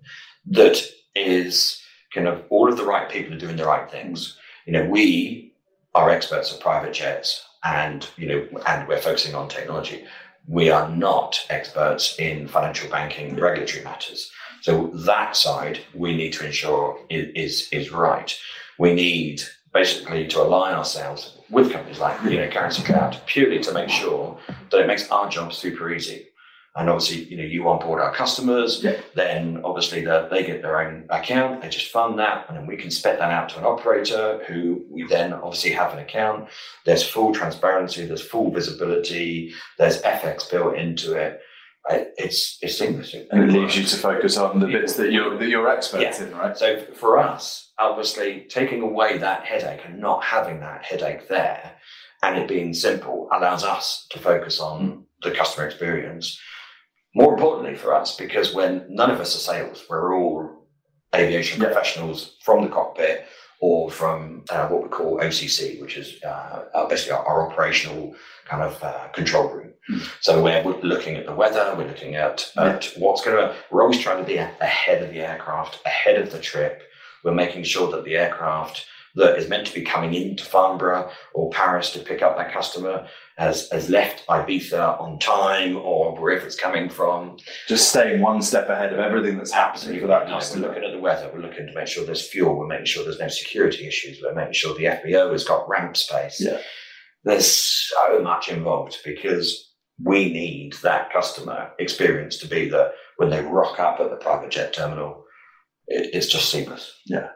that 0.47 0.81
is 1.15 1.81
kind 2.13 2.27
of 2.27 2.43
all 2.49 2.69
of 2.69 2.77
the 2.77 2.85
right 2.85 3.09
people 3.09 3.33
are 3.33 3.39
doing 3.39 3.55
the 3.55 3.65
right 3.65 3.89
things. 3.89 4.37
You 4.65 4.73
know, 4.73 4.85
we 4.85 5.53
are 5.95 6.09
experts 6.09 6.53
at 6.53 6.59
private 6.59 6.93
jets 6.93 7.43
and, 7.63 8.07
you 8.17 8.27
know, 8.27 8.47
and 8.67 8.87
we're 8.87 9.01
focusing 9.01 9.35
on 9.35 9.49
technology. 9.49 10.05
We 10.47 10.69
are 10.69 10.89
not 10.89 11.45
experts 11.49 12.17
in 12.19 12.47
financial 12.47 12.89
banking 12.89 13.35
regulatory 13.35 13.83
matters. 13.83 14.31
So 14.61 14.87
that 15.05 15.35
side 15.35 15.79
we 15.93 16.15
need 16.15 16.33
to 16.33 16.45
ensure 16.45 16.99
is, 17.09 17.27
is, 17.35 17.69
is 17.71 17.91
right. 17.91 18.37
We 18.79 18.93
need 18.93 19.41
basically 19.73 20.27
to 20.27 20.41
align 20.41 20.73
ourselves 20.73 21.36
with 21.49 21.71
companies 21.71 21.99
like 21.99 22.21
you 22.23 22.37
know 22.39 22.49
Currency 22.49 22.83
Cloud 22.83 23.19
purely 23.25 23.59
to 23.59 23.71
make 23.73 23.89
sure 23.89 24.37
that 24.71 24.79
it 24.81 24.87
makes 24.87 25.09
our 25.11 25.29
job 25.29 25.53
super 25.53 25.91
easy. 25.93 26.27
And 26.75 26.91
obviously, 26.91 27.23
you 27.23 27.37
know, 27.37 27.43
you 27.43 27.67
onboard 27.67 27.99
our 27.99 28.13
customers, 28.13 28.83
Yeah. 28.83 29.01
then 29.15 29.61
obviously 29.63 30.05
the, 30.05 30.27
they 30.29 30.45
get 30.45 30.61
their 30.61 30.79
own 30.79 31.05
account, 31.09 31.63
they 31.63 31.69
just 31.69 31.89
fund 31.91 32.19
that, 32.19 32.45
and 32.47 32.55
then 32.55 32.67
we 32.67 32.77
can 32.77 32.91
spec 32.91 33.17
that 33.17 33.31
out 33.31 33.49
to 33.49 33.57
an 33.57 33.65
operator 33.65 34.43
who 34.47 34.85
we 34.91 35.01
then 35.07 35.33
obviously 35.33 35.71
have 35.71 35.91
an 35.93 35.97
account. 35.97 36.49
There's 36.85 37.01
full 37.01 37.33
transparency, 37.33 38.05
there's 38.05 38.21
full 38.21 38.51
visibility, 38.51 39.53
there's 39.79 40.03
FX 40.03 40.51
built 40.51 40.75
into 40.75 41.13
it. 41.15 41.41
It's 41.89 42.57
it's 42.61 42.77
seamless. 42.77 43.13
And 43.13 43.43
it 43.49 43.53
leaves 43.53 43.77
you 43.77 43.83
to 43.85 43.95
focus 43.97 44.37
on 44.37 44.59
the 44.59 44.67
bits 44.67 44.95
that 44.97 45.11
you're 45.11 45.37
that 45.37 45.47
you're 45.47 45.69
experts 45.69 46.19
in, 46.19 46.35
right? 46.35 46.57
So 46.57 46.81
for 46.93 47.17
us, 47.17 47.71
obviously, 47.79 48.45
taking 48.49 48.81
away 48.81 49.17
that 49.19 49.45
headache 49.45 49.81
and 49.85 49.99
not 49.99 50.23
having 50.23 50.59
that 50.59 50.83
headache 50.83 51.27
there, 51.27 51.73
and 52.23 52.37
it 52.37 52.47
being 52.47 52.73
simple, 52.73 53.29
allows 53.31 53.63
us 53.63 54.07
to 54.11 54.19
focus 54.19 54.59
on 54.59 55.05
the 55.21 55.31
customer 55.31 55.65
experience. 55.65 56.39
More 57.15 57.33
importantly 57.33 57.75
for 57.75 57.95
us, 57.95 58.15
because 58.15 58.53
when 58.53 58.85
none 58.89 59.09
of 59.09 59.19
us 59.19 59.35
are 59.35 59.39
sales, 59.39 59.83
we're 59.89 60.15
all 60.15 60.67
aviation 61.15 61.61
Yeah. 61.61 61.67
professionals 61.67 62.37
from 62.43 62.63
the 62.63 62.69
cockpit 62.69 63.25
or 63.59 63.89
from 63.89 64.43
uh, 64.51 64.67
what 64.67 64.83
we 64.83 64.89
call 64.89 65.19
OCC, 65.19 65.81
which 65.81 65.97
is 65.97 66.21
uh, 66.23 66.63
uh, 66.75 66.87
basically 66.87 67.13
our, 67.13 67.25
our 67.25 67.49
operational 67.51 68.13
kind 68.45 68.61
of 68.61 68.83
uh, 68.83 69.07
control 69.09 69.49
room. 69.49 69.73
So 70.21 70.43
we're 70.43 70.63
looking 70.81 71.15
at 71.15 71.25
the 71.25 71.33
weather, 71.33 71.73
we're 71.77 71.87
looking 71.87 72.15
at, 72.15 72.51
at 72.57 72.91
what's 72.97 73.23
going 73.23 73.37
to, 73.37 73.55
we're 73.71 73.83
always 73.83 73.99
trying 73.99 74.19
to 74.19 74.27
be 74.27 74.37
ahead 74.37 75.01
of 75.01 75.09
the 75.09 75.19
aircraft, 75.19 75.79
ahead 75.85 76.19
of 76.21 76.31
the 76.31 76.39
trip. 76.39 76.83
We're 77.23 77.33
making 77.33 77.63
sure 77.63 77.91
that 77.91 78.03
the 78.03 78.15
aircraft 78.15 78.85
that 79.15 79.37
is 79.37 79.49
meant 79.49 79.65
to 79.65 79.73
be 79.73 79.81
coming 79.81 80.13
into 80.13 80.45
Farnborough 80.45 81.09
or 81.33 81.49
Paris 81.49 81.91
to 81.93 81.99
pick 81.99 82.21
up 82.21 82.37
that 82.37 82.53
customer 82.53 83.07
has, 83.37 83.67
has 83.71 83.89
left 83.89 84.25
Ibiza 84.27 85.01
on 85.01 85.17
time 85.17 85.75
or 85.75 86.15
wherever 86.15 86.45
it's 86.45 86.55
coming 86.55 86.87
from. 86.87 87.37
Just 87.67 87.89
staying 87.89 88.21
one 88.21 88.43
step 88.43 88.69
ahead 88.69 88.93
of 88.93 88.99
everything 88.99 89.37
that's 89.37 89.51
happening 89.51 89.99
for 89.99 90.07
that 90.07 90.27
know, 90.27 90.39
We're 90.53 90.67
looking 90.67 90.83
at 90.83 90.91
the 90.91 90.99
weather, 90.99 91.31
we're 91.33 91.41
looking 91.41 91.65
to 91.65 91.73
make 91.73 91.87
sure 91.87 92.05
there's 92.05 92.27
fuel, 92.27 92.55
we're 92.55 92.67
making 92.67 92.85
sure 92.85 93.03
there's 93.03 93.19
no 93.19 93.27
security 93.27 93.87
issues, 93.87 94.21
we're 94.21 94.35
making 94.35 94.53
sure 94.53 94.75
the 94.75 94.85
FBO 94.85 95.31
has 95.31 95.43
got 95.43 95.67
ramp 95.67 95.97
space. 95.97 96.39
Yeah. 96.39 96.59
There's 97.23 97.51
so 97.51 98.21
much 98.21 98.49
involved 98.49 98.97
because 99.03 99.66
we 100.03 100.31
need 100.31 100.73
that 100.83 101.11
customer 101.11 101.71
experience 101.79 102.37
to 102.37 102.47
be 102.47 102.69
that 102.69 102.93
when 103.17 103.29
they 103.29 103.41
rock 103.41 103.79
up 103.79 103.99
at 103.99 104.09
the 104.09 104.15
private 104.15 104.51
jet 104.51 104.73
terminal, 104.73 105.25
it, 105.87 106.11
it's 106.13 106.27
just 106.27 106.51
seamless. 106.51 106.99
Yeah. 107.05 107.29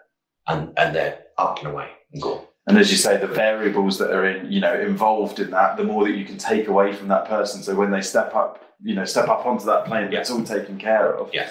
And 0.48 0.74
and 0.78 0.96
they're 0.96 1.20
up 1.38 1.60
and 1.60 1.68
away 1.68 1.90
and 2.14 2.22
gone. 2.22 2.46
And 2.68 2.78
as 2.78 2.92
you 2.92 2.98
say, 2.98 3.18
the 3.18 3.28
variables 3.28 3.98
that 3.98 4.12
are 4.12 4.26
in, 4.26 4.52
you 4.52 4.60
know, 4.60 4.80
involved 4.80 5.40
in 5.40 5.50
that, 5.52 5.78
the 5.78 5.84
more 5.84 6.06
that 6.06 6.16
you 6.16 6.26
can 6.26 6.38
take 6.38 6.68
away 6.68 6.94
from 6.94 7.08
that 7.08 7.28
person. 7.28 7.64
So 7.64 7.76
when 7.76 7.90
they 7.90 8.02
step 8.02 8.36
up, 8.36 8.64
you 8.82 8.94
know, 8.94 9.06
step 9.06 9.28
up 9.30 9.46
onto 9.46 9.66
that 9.66 9.86
plane, 9.86 10.14
it's 10.14 10.30
all 10.30 10.44
taken 10.44 10.78
care 10.78 11.18
of. 11.18 11.32
Yeah. 11.34 11.50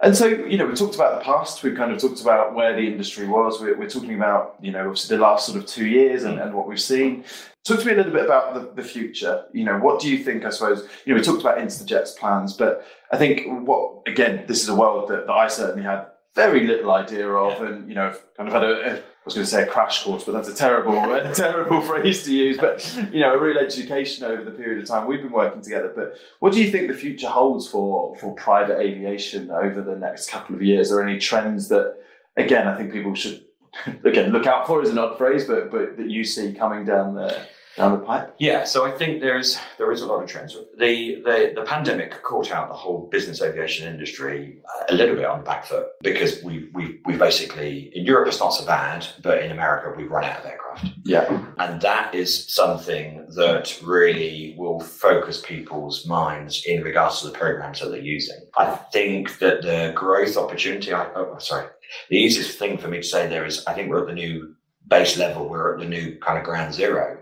And 0.00 0.16
so, 0.16 0.26
you 0.26 0.56
know, 0.56 0.66
we 0.66 0.74
talked 0.74 0.94
about 0.94 1.18
the 1.18 1.24
past. 1.24 1.62
We've 1.62 1.76
kind 1.76 1.90
of 1.90 1.98
talked 1.98 2.20
about 2.20 2.54
where 2.54 2.72
the 2.74 2.86
industry 2.86 3.26
was. 3.26 3.60
We're, 3.60 3.76
we're 3.76 3.88
talking 3.88 4.14
about, 4.14 4.54
you 4.60 4.70
know, 4.70 4.86
obviously 4.86 5.16
the 5.16 5.22
last 5.22 5.46
sort 5.46 5.58
of 5.58 5.66
two 5.66 5.86
years 5.86 6.22
and, 6.22 6.38
and 6.38 6.54
what 6.54 6.68
we've 6.68 6.80
seen. 6.80 7.24
Talk 7.64 7.80
to 7.80 7.86
me 7.86 7.92
a 7.94 7.96
little 7.96 8.12
bit 8.12 8.24
about 8.24 8.54
the, 8.54 8.80
the 8.80 8.88
future. 8.88 9.44
You 9.52 9.64
know, 9.64 9.78
what 9.78 10.00
do 10.00 10.08
you 10.08 10.22
think, 10.22 10.44
I 10.44 10.50
suppose, 10.50 10.88
you 11.04 11.12
know, 11.12 11.18
we 11.18 11.24
talked 11.24 11.40
about 11.40 11.58
Instajet's 11.58 12.12
plans, 12.12 12.52
but 12.52 12.86
I 13.10 13.16
think 13.16 13.42
what, 13.66 14.02
again, 14.06 14.44
this 14.46 14.62
is 14.62 14.68
a 14.68 14.74
world 14.74 15.08
that, 15.08 15.26
that 15.26 15.32
I 15.32 15.48
certainly 15.48 15.82
had 15.82 16.06
very 16.34 16.66
little 16.66 16.92
idea 16.92 17.28
of 17.28 17.62
and, 17.62 17.88
you 17.88 17.94
know, 17.94 18.14
kind 18.36 18.48
of 18.48 18.54
had 18.54 18.64
a, 18.64 18.94
a 18.94 19.02
I 19.28 19.28
was 19.28 19.34
going 19.34 19.44
to 19.44 19.50
say 19.50 19.62
a 19.64 19.66
crash 19.66 20.04
course, 20.04 20.24
but 20.24 20.32
that's 20.32 20.48
a 20.48 20.54
terrible, 20.54 20.96
a 21.12 21.34
terrible 21.34 21.82
phrase 21.82 22.24
to 22.24 22.34
use. 22.34 22.56
But 22.56 22.96
you 23.12 23.20
know, 23.20 23.34
a 23.34 23.38
real 23.38 23.58
education 23.58 24.24
over 24.24 24.42
the 24.42 24.52
period 24.52 24.82
of 24.82 24.88
time 24.88 25.06
we've 25.06 25.20
been 25.20 25.32
working 25.32 25.60
together. 25.60 25.92
But 25.94 26.14
what 26.38 26.54
do 26.54 26.62
you 26.62 26.70
think 26.70 26.88
the 26.88 26.96
future 26.96 27.28
holds 27.28 27.68
for 27.68 28.16
for 28.16 28.34
private 28.36 28.78
aviation 28.78 29.50
over 29.50 29.82
the 29.82 29.96
next 29.96 30.30
couple 30.30 30.54
of 30.54 30.62
years? 30.62 30.90
Are 30.90 30.96
there 30.96 31.06
any 31.06 31.18
trends 31.18 31.68
that, 31.68 31.96
again, 32.38 32.66
I 32.66 32.74
think 32.74 32.90
people 32.90 33.14
should 33.14 33.44
again 34.04 34.32
look 34.32 34.46
out 34.46 34.66
for? 34.66 34.80
Is 34.82 34.88
an 34.88 34.98
odd 34.98 35.18
phrase, 35.18 35.44
but 35.44 35.70
but 35.70 35.98
that 35.98 36.08
you 36.08 36.24
see 36.24 36.54
coming 36.54 36.86
down 36.86 37.14
the 37.14 37.38
down 37.78 37.92
the 37.92 38.04
pipe. 38.04 38.34
Yeah, 38.38 38.64
so 38.64 38.84
I 38.84 38.90
think 38.90 39.20
there's 39.20 39.58
there 39.78 39.90
is 39.92 40.02
a 40.02 40.06
lot 40.06 40.22
of 40.22 40.28
trends. 40.28 40.54
The 40.76 41.22
the 41.24 41.52
the 41.54 41.62
pandemic 41.62 42.22
caught 42.22 42.50
out 42.50 42.68
the 42.68 42.74
whole 42.74 43.08
business 43.10 43.40
aviation 43.40 43.88
industry 43.88 44.58
uh, 44.68 44.84
a 44.90 44.94
little 44.94 45.14
bit 45.14 45.24
on 45.24 45.38
the 45.38 45.44
back 45.44 45.64
foot 45.64 45.86
because 46.02 46.42
we 46.42 46.68
we 46.74 47.00
we 47.06 47.16
basically 47.16 47.90
in 47.94 48.04
Europe 48.04 48.28
it's 48.28 48.40
not 48.40 48.50
so 48.50 48.66
bad, 48.66 49.06
but 49.22 49.42
in 49.42 49.52
America 49.52 49.94
we've 49.96 50.10
run 50.10 50.24
out 50.24 50.40
of 50.40 50.46
aircraft. 50.46 50.86
Yeah, 51.04 51.26
And 51.58 51.80
that 51.80 52.14
is 52.14 52.52
something 52.52 53.26
that 53.34 53.80
really 53.82 54.54
will 54.58 54.80
focus 54.80 55.40
people's 55.40 56.06
minds 56.06 56.64
in 56.66 56.82
regards 56.82 57.20
to 57.20 57.28
the 57.28 57.32
programs 57.32 57.80
that 57.80 57.88
they're 57.88 58.00
using. 58.00 58.36
I 58.58 58.76
think 58.92 59.38
that 59.38 59.62
the 59.62 59.92
growth 59.94 60.36
opportunity, 60.36 60.92
I, 60.92 61.06
oh, 61.14 61.38
sorry, 61.38 61.68
the 62.10 62.16
easiest 62.16 62.58
thing 62.58 62.76
for 62.76 62.88
me 62.88 62.98
to 62.98 63.02
say 63.02 63.26
there 63.26 63.46
is 63.46 63.64
I 63.66 63.72
think 63.72 63.88
we're 63.88 64.00
at 64.00 64.06
the 64.08 64.12
new 64.12 64.54
base 64.86 65.16
level, 65.16 65.48
we're 65.48 65.74
at 65.74 65.80
the 65.80 65.88
new 65.88 66.18
kind 66.18 66.38
of 66.38 66.44
ground 66.44 66.74
zero 66.74 67.18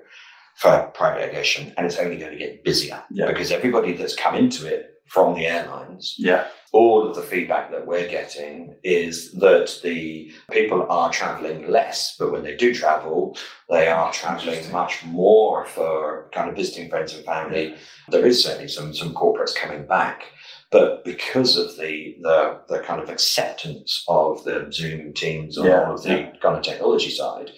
for 0.56 0.90
private 0.94 1.22
aviation, 1.28 1.72
and 1.76 1.86
it's 1.86 1.98
only 1.98 2.16
going 2.16 2.32
to 2.32 2.38
get 2.38 2.64
busier. 2.64 3.02
Yeah. 3.10 3.26
because 3.26 3.50
everybody 3.52 3.92
that's 3.92 4.16
come 4.16 4.34
into 4.34 4.66
it 4.66 4.92
from 5.06 5.34
the 5.34 5.46
airlines 5.46 6.16
yeah, 6.18 6.48
all 6.72 7.06
of 7.08 7.14
the 7.14 7.22
feedback 7.22 7.70
that 7.70 7.86
we're 7.86 8.08
getting 8.08 8.74
is 8.82 9.32
that 9.32 9.78
the 9.82 10.30
people 10.50 10.84
are 10.90 11.10
traveling 11.10 11.70
less, 11.70 12.16
but 12.18 12.32
when 12.32 12.42
they 12.42 12.56
do 12.56 12.74
travel, 12.74 13.36
they 13.70 13.88
are 13.88 14.12
traveling 14.12 14.70
much 14.72 15.04
more 15.04 15.64
for 15.66 16.28
kind 16.34 16.50
of 16.50 16.56
visiting 16.56 16.90
friends 16.90 17.14
and 17.14 17.24
family. 17.24 17.74
There 18.08 18.26
is 18.26 18.42
certainly 18.42 18.68
some 18.68 18.92
some 18.92 19.14
corporates 19.14 19.54
coming 19.54 19.86
back, 19.86 20.24
but 20.70 21.04
because 21.04 21.56
of 21.56 21.76
the 21.76 22.16
the, 22.20 22.60
the 22.68 22.80
kind 22.80 23.00
of 23.00 23.08
acceptance 23.08 24.04
of 24.08 24.44
the 24.44 24.68
Zoom 24.72 25.12
teams 25.14 25.56
and 25.56 25.66
Yeah, 25.66 25.84
all 25.84 25.94
of 25.94 26.02
the 26.02 26.32
kind 26.42 26.56
of 26.56 26.62
technology 26.62 27.10
side, 27.10 27.52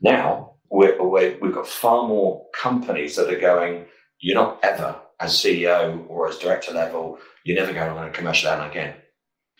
now 0.00 0.51
we're, 0.72 1.00
we're, 1.02 1.38
we've 1.40 1.54
got 1.54 1.66
far 1.66 2.08
more 2.08 2.46
companies 2.54 3.16
that 3.16 3.32
are 3.32 3.38
going. 3.40 3.84
You're 4.20 4.36
not 4.42 4.58
ever 4.62 4.96
as 5.20 5.32
CEO 5.34 6.04
or 6.08 6.28
as 6.28 6.38
director 6.38 6.72
level 6.72 7.18
you're 7.44 7.56
never 7.58 7.72
going 7.72 7.90
on 7.90 8.08
a 8.08 8.10
commercial 8.10 8.50
airline 8.50 8.70
again. 8.70 8.94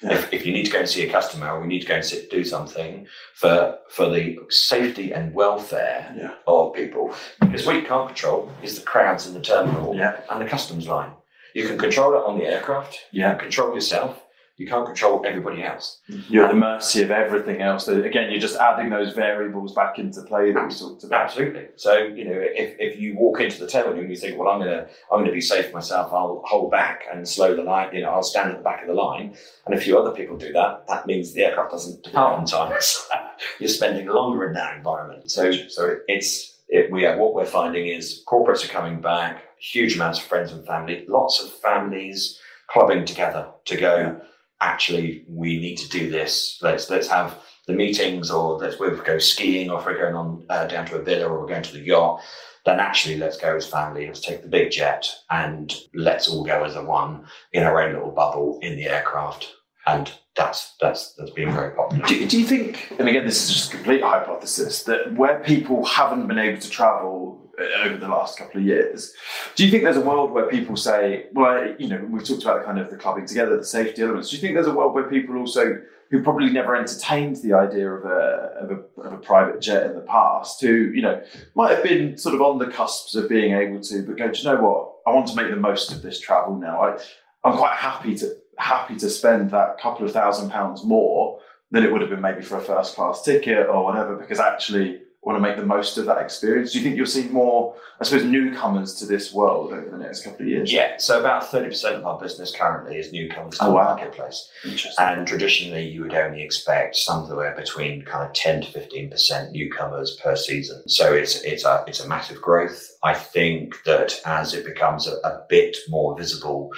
Yeah. 0.02 0.14
If, 0.14 0.32
if 0.32 0.46
you 0.46 0.52
need 0.52 0.64
to 0.66 0.70
go 0.72 0.80
and 0.80 0.88
see 0.88 1.06
a 1.06 1.10
customer 1.10 1.50
or 1.50 1.60
we 1.60 1.66
need 1.68 1.80
to 1.80 1.86
go 1.86 1.94
and 1.96 2.04
sit, 2.04 2.30
do 2.30 2.44
something 2.44 3.06
for 3.34 3.78
for 3.88 4.08
the 4.08 4.38
safety 4.50 5.12
and 5.12 5.34
welfare 5.34 6.12
Yeah. 6.16 6.34
of 6.46 6.74
people, 6.74 7.14
because 7.40 7.66
what 7.66 7.76
you 7.76 7.82
can't 7.82 8.08
control 8.08 8.50
is 8.62 8.78
the 8.78 8.84
crowds 8.84 9.26
in 9.26 9.34
the 9.34 9.40
terminal 9.40 9.94
yeah, 9.94 10.20
and 10.30 10.40
the 10.40 10.46
customs 10.48 10.88
line. 10.88 11.12
You 11.54 11.66
can 11.66 11.78
control 11.78 12.14
it 12.14 12.24
on 12.24 12.38
the 12.38 12.46
aircraft, 12.46 12.98
you 13.12 13.20
yeah. 13.20 13.30
can 13.32 13.40
control 13.40 13.74
yourself, 13.74 14.21
you 14.62 14.68
can't 14.68 14.86
control 14.86 15.24
everybody 15.26 15.64
else. 15.64 16.00
You're 16.28 16.44
at 16.44 16.50
the 16.50 16.56
mercy 16.56 17.02
of 17.02 17.10
everything 17.10 17.60
else. 17.60 17.86
So 17.86 18.00
again, 18.00 18.30
you're 18.30 18.40
just 18.40 18.56
adding 18.56 18.90
those 18.90 19.12
variables 19.12 19.74
back 19.74 19.98
into 19.98 20.22
play 20.22 20.52
that 20.52 20.68
we 20.68 20.72
talked 20.72 21.02
about. 21.02 21.24
Absolutely. 21.24 21.66
So 21.74 21.98
you 21.98 22.24
know, 22.24 22.38
if, 22.38 22.76
if 22.78 23.00
you 23.00 23.16
walk 23.16 23.40
into 23.40 23.58
the 23.58 23.66
terminal 23.66 23.98
and 23.98 24.08
you 24.08 24.14
think, 24.14 24.38
well, 24.38 24.48
I'm 24.48 24.60
gonna 24.60 24.86
I'm 25.10 25.18
gonna 25.18 25.32
be 25.32 25.40
safe 25.40 25.74
myself, 25.74 26.12
I'll 26.12 26.42
hold 26.46 26.70
back 26.70 27.02
and 27.12 27.28
slow 27.28 27.56
the 27.56 27.64
line. 27.64 27.92
You 27.92 28.02
know, 28.02 28.10
I'll 28.10 28.22
stand 28.22 28.52
at 28.52 28.58
the 28.58 28.62
back 28.62 28.82
of 28.82 28.86
the 28.86 28.94
line, 28.94 29.34
and 29.66 29.74
a 29.74 29.80
few 29.80 29.98
other 29.98 30.12
people 30.12 30.36
do 30.36 30.52
that. 30.52 30.86
That 30.86 31.06
means 31.06 31.32
the 31.32 31.44
aircraft 31.44 31.72
doesn't 31.72 32.04
depart 32.04 32.34
oh. 32.34 32.40
on 32.40 32.46
time. 32.46 32.80
You're 33.58 33.68
spending 33.68 34.06
longer 34.06 34.46
in 34.46 34.52
that 34.52 34.76
environment. 34.76 35.28
So 35.28 35.50
so 35.50 35.96
it's 36.06 36.60
it, 36.68 36.92
we 36.92 37.04
are, 37.04 37.18
what 37.18 37.34
we're 37.34 37.46
finding 37.46 37.88
is 37.88 38.22
corporates 38.28 38.64
are 38.64 38.68
coming 38.68 39.00
back, 39.00 39.42
huge 39.58 39.96
amounts 39.96 40.20
of 40.20 40.24
friends 40.24 40.52
and 40.52 40.64
family, 40.64 41.04
lots 41.08 41.42
of 41.42 41.52
families 41.52 42.40
clubbing 42.72 43.04
together 43.04 43.48
to 43.66 43.76
go. 43.76 44.20
Actually, 44.62 45.24
we 45.28 45.58
need 45.58 45.76
to 45.76 45.88
do 45.88 46.08
this. 46.08 46.58
Let's 46.62 46.88
let's 46.88 47.08
have 47.08 47.36
the 47.66 47.72
meetings, 47.72 48.30
or 48.30 48.58
let's 48.58 48.78
we 48.78 48.90
go 48.90 49.18
skiing, 49.18 49.70
or 49.70 49.80
if 49.80 49.86
we're 49.86 49.98
going 49.98 50.14
on 50.14 50.44
uh, 50.48 50.66
down 50.66 50.86
to 50.86 50.96
a 50.96 51.02
villa, 51.02 51.26
or 51.26 51.40
we're 51.40 51.48
going 51.48 51.64
to 51.64 51.72
the 51.72 51.80
yacht. 51.80 52.22
Then 52.64 52.78
actually, 52.78 53.16
let's 53.16 53.36
go 53.36 53.56
as 53.56 53.66
family. 53.66 54.06
Let's 54.06 54.20
take 54.20 54.42
the 54.42 54.48
big 54.48 54.70
jet, 54.70 55.04
and 55.30 55.74
let's 55.94 56.28
all 56.28 56.44
go 56.44 56.62
as 56.62 56.76
a 56.76 56.84
one 56.84 57.26
in 57.52 57.64
our 57.64 57.82
own 57.82 57.94
little 57.94 58.12
bubble 58.12 58.60
in 58.62 58.76
the 58.76 58.86
aircraft. 58.86 59.52
And 59.84 60.12
that's 60.36 60.76
that's 60.80 61.14
that's 61.14 61.32
been 61.32 61.52
very 61.52 61.74
popular. 61.74 62.06
Do, 62.06 62.26
do 62.28 62.40
you 62.40 62.46
think, 62.46 62.94
and 62.98 63.08
again, 63.08 63.26
this 63.26 63.42
is 63.42 63.52
just 63.52 63.72
a 63.72 63.76
complete 63.76 64.02
hypothesis, 64.02 64.84
that 64.84 65.14
where 65.16 65.40
people 65.40 65.84
haven't 65.84 66.28
been 66.28 66.38
able 66.38 66.60
to 66.60 66.70
travel 66.70 67.41
over 67.84 67.96
the 67.96 68.08
last 68.08 68.38
couple 68.38 68.60
of 68.60 68.66
years, 68.66 69.12
do 69.54 69.64
you 69.64 69.70
think 69.70 69.84
there's 69.84 69.96
a 69.96 70.00
world 70.00 70.30
where 70.32 70.48
people 70.48 70.76
say, 70.76 71.26
well, 71.32 71.74
you 71.78 71.88
know, 71.88 72.04
we've 72.10 72.26
talked 72.26 72.42
about 72.42 72.60
the 72.60 72.64
kind 72.64 72.78
of 72.78 72.90
the 72.90 72.96
clubbing 72.96 73.26
together, 73.26 73.56
the 73.56 73.64
safety 73.64 74.02
elements. 74.02 74.30
Do 74.30 74.36
you 74.36 74.42
think 74.42 74.54
there's 74.54 74.66
a 74.66 74.74
world 74.74 74.94
where 74.94 75.04
people 75.04 75.36
also 75.36 75.80
who 76.10 76.22
probably 76.22 76.50
never 76.50 76.76
entertained 76.76 77.36
the 77.36 77.54
idea 77.54 77.90
of 77.90 78.04
a, 78.04 78.52
of 78.60 78.70
a, 78.70 79.00
of 79.00 79.12
a 79.14 79.16
private 79.16 79.62
jet 79.62 79.86
in 79.86 79.94
the 79.94 80.02
past, 80.02 80.60
who, 80.60 80.92
you 80.94 81.00
know, 81.00 81.22
might 81.54 81.70
have 81.70 81.82
been 81.82 82.18
sort 82.18 82.34
of 82.34 82.42
on 82.42 82.58
the 82.58 82.66
cusps 82.66 83.14
of 83.14 83.30
being 83.30 83.54
able 83.54 83.80
to, 83.80 84.02
but 84.02 84.18
go, 84.18 84.30
do 84.30 84.38
you 84.38 84.44
know 84.44 84.60
what? 84.60 84.92
I 85.06 85.10
want 85.10 85.26
to 85.28 85.34
make 85.34 85.48
the 85.48 85.56
most 85.56 85.90
of 85.90 86.02
this 86.02 86.20
travel 86.20 86.54
now. 86.56 86.82
I, 86.82 86.98
I'm 87.44 87.56
quite 87.56 87.76
happy 87.76 88.14
to 88.18 88.36
happy 88.58 88.96
to 88.96 89.08
spend 89.08 89.50
that 89.50 89.80
couple 89.80 90.04
of 90.04 90.12
thousand 90.12 90.50
pounds 90.50 90.84
more 90.84 91.40
than 91.70 91.82
it 91.82 91.90
would 91.90 92.02
have 92.02 92.10
been 92.10 92.20
maybe 92.20 92.42
for 92.42 92.58
a 92.58 92.60
first 92.60 92.94
class 92.94 93.22
ticket 93.22 93.66
or 93.66 93.82
whatever, 93.82 94.14
because 94.14 94.38
actually 94.38 95.00
want 95.22 95.36
to 95.36 95.40
make 95.40 95.56
the 95.56 95.64
most 95.64 95.98
of 95.98 96.06
that 96.06 96.18
experience? 96.18 96.72
Do 96.72 96.78
you 96.78 96.84
think 96.84 96.96
you'll 96.96 97.06
see 97.06 97.28
more, 97.28 97.76
I 98.00 98.04
suppose, 98.04 98.24
newcomers 98.24 98.94
to 98.96 99.06
this 99.06 99.32
world 99.32 99.72
over 99.72 99.88
the 99.88 99.96
next 99.96 100.24
couple 100.24 100.42
of 100.42 100.48
years? 100.48 100.72
Yeah, 100.72 100.96
so 100.98 101.20
about 101.20 101.44
30% 101.44 101.94
of 101.94 102.04
our 102.04 102.18
business 102.18 102.52
currently 102.54 102.96
is 102.96 103.12
newcomers 103.12 103.58
to 103.58 103.64
Oh, 103.64 103.68
the 103.68 103.72
marketplace. 103.74 104.50
Interesting. 104.64 105.04
And 105.04 105.26
traditionally, 105.26 105.88
you 105.88 106.02
would 106.02 106.14
only 106.14 106.42
expect 106.42 106.96
somewhere 106.96 107.54
between 107.56 108.04
kind 108.04 108.26
of 108.26 108.32
10 108.32 108.62
to 108.62 108.78
15% 108.80 109.52
newcomers 109.52 110.18
per 110.22 110.34
season. 110.34 110.88
So 110.88 111.12
it's, 111.14 111.40
it's, 111.42 111.64
a, 111.64 111.84
it's 111.86 112.00
a 112.00 112.08
massive 112.08 112.42
growth. 112.42 112.90
I 113.04 113.14
think 113.14 113.80
that 113.84 114.20
as 114.26 114.54
it 114.54 114.64
becomes 114.64 115.06
a, 115.06 115.14
a 115.18 115.44
bit 115.48 115.76
more 115.88 116.18
visible, 116.18 116.70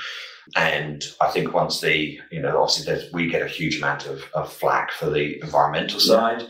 and 0.54 1.02
I 1.22 1.30
think 1.30 1.54
once 1.54 1.80
the, 1.80 2.20
you 2.30 2.42
know, 2.42 2.60
obviously 2.60 2.84
there's, 2.84 3.10
we 3.10 3.30
get 3.30 3.40
a 3.40 3.48
huge 3.48 3.78
amount 3.78 4.06
of, 4.06 4.22
of 4.34 4.52
flack 4.52 4.92
for 4.92 5.08
the 5.08 5.40
environmental 5.40 5.98
Yeah. 5.98 6.46